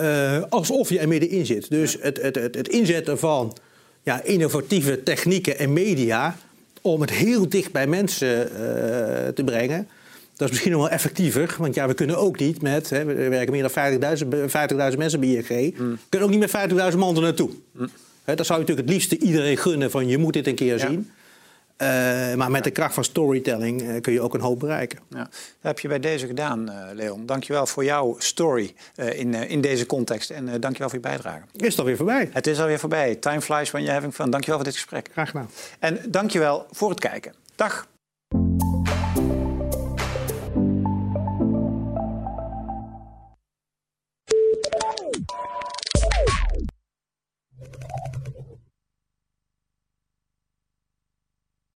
uh, 0.00 0.42
alsof 0.48 0.88
je 0.88 0.98
er 0.98 1.08
middenin 1.08 1.46
zit. 1.46 1.70
Dus 1.70 1.96
het, 2.00 2.22
het, 2.22 2.34
het, 2.34 2.54
het 2.54 2.68
inzetten 2.68 3.18
van 3.18 3.56
ja, 4.02 4.22
innovatieve 4.22 5.02
technieken 5.02 5.58
en 5.58 5.72
media 5.72 6.36
om 6.80 7.00
het 7.00 7.10
heel 7.10 7.48
dicht 7.48 7.72
bij 7.72 7.86
mensen 7.86 8.48
uh, 8.52 8.58
te 9.28 9.42
brengen. 9.44 9.88
Dat 10.36 10.46
is 10.46 10.50
misschien 10.50 10.72
nog 10.72 10.80
wel 10.80 10.90
effectiever, 10.90 11.54
want 11.58 11.74
ja, 11.74 11.86
we 11.86 11.94
kunnen 11.94 12.18
ook 12.18 12.38
niet 12.38 12.62
met, 12.62 12.90
hè, 12.90 13.04
we 13.04 13.28
werken 13.28 13.52
meer 13.52 13.70
dan 13.72 14.18
50.000 14.22 14.44
50 14.46 14.96
mensen 14.96 15.20
bij 15.20 15.28
ING, 15.28 15.78
mm. 15.78 15.90
we 15.90 15.98
kunnen 16.08 16.28
ook 16.28 16.34
niet 16.34 16.52
met 16.52 16.92
50.000 16.92 16.98
man 16.98 17.16
er 17.16 17.22
naartoe. 17.22 17.50
Mm. 17.72 17.88
Hè, 18.24 18.34
dat 18.34 18.46
zou 18.46 18.60
je 18.60 18.64
natuurlijk 18.66 18.88
het 18.88 18.96
liefste 18.96 19.26
iedereen 19.26 19.56
gunnen 19.56 19.90
van 19.90 20.08
je 20.08 20.18
moet 20.18 20.32
dit 20.32 20.46
een 20.46 20.54
keer 20.54 20.78
ja. 20.78 20.88
zien. 20.88 21.10
Uh, 21.82 22.34
maar 22.34 22.50
met 22.50 22.64
de 22.64 22.70
kracht 22.70 22.94
van 22.94 23.04
storytelling 23.04 23.82
uh, 23.82 24.00
kun 24.00 24.12
je 24.12 24.20
ook 24.20 24.34
een 24.34 24.40
hoop 24.40 24.60
bereiken. 24.60 24.98
Ja. 25.08 25.18
Dat 25.18 25.30
heb 25.60 25.78
je 25.78 25.88
bij 25.88 25.98
deze 25.98 26.26
gedaan, 26.26 26.70
uh, 26.70 26.76
Leon. 26.94 27.26
Dankjewel 27.26 27.66
voor 27.66 27.84
jouw 27.84 28.16
story 28.18 28.74
in, 28.94 29.34
in 29.34 29.60
deze 29.60 29.86
context. 29.86 30.30
En 30.30 30.60
dankjewel 30.60 30.88
voor 30.88 30.98
je 30.98 31.08
bijdrage. 31.08 31.42
Is 31.52 31.68
het 31.68 31.78
alweer 31.78 31.96
voorbij? 31.96 32.30
Het 32.32 32.46
is 32.46 32.60
alweer 32.60 32.78
voorbij. 32.78 33.14
Time 33.14 33.40
flies 33.40 33.70
when 33.70 33.82
you're 33.82 33.98
having 33.98 34.14
fun. 34.14 34.30
Dankjewel 34.30 34.56
voor 34.56 34.68
dit 34.68 34.76
gesprek. 34.76 35.08
Graag 35.12 35.30
gedaan. 35.30 35.50
En 35.78 35.98
dankjewel 36.08 36.66
voor 36.70 36.90
het 36.90 37.00
kijken. 37.00 37.34
Dag. 37.56 37.86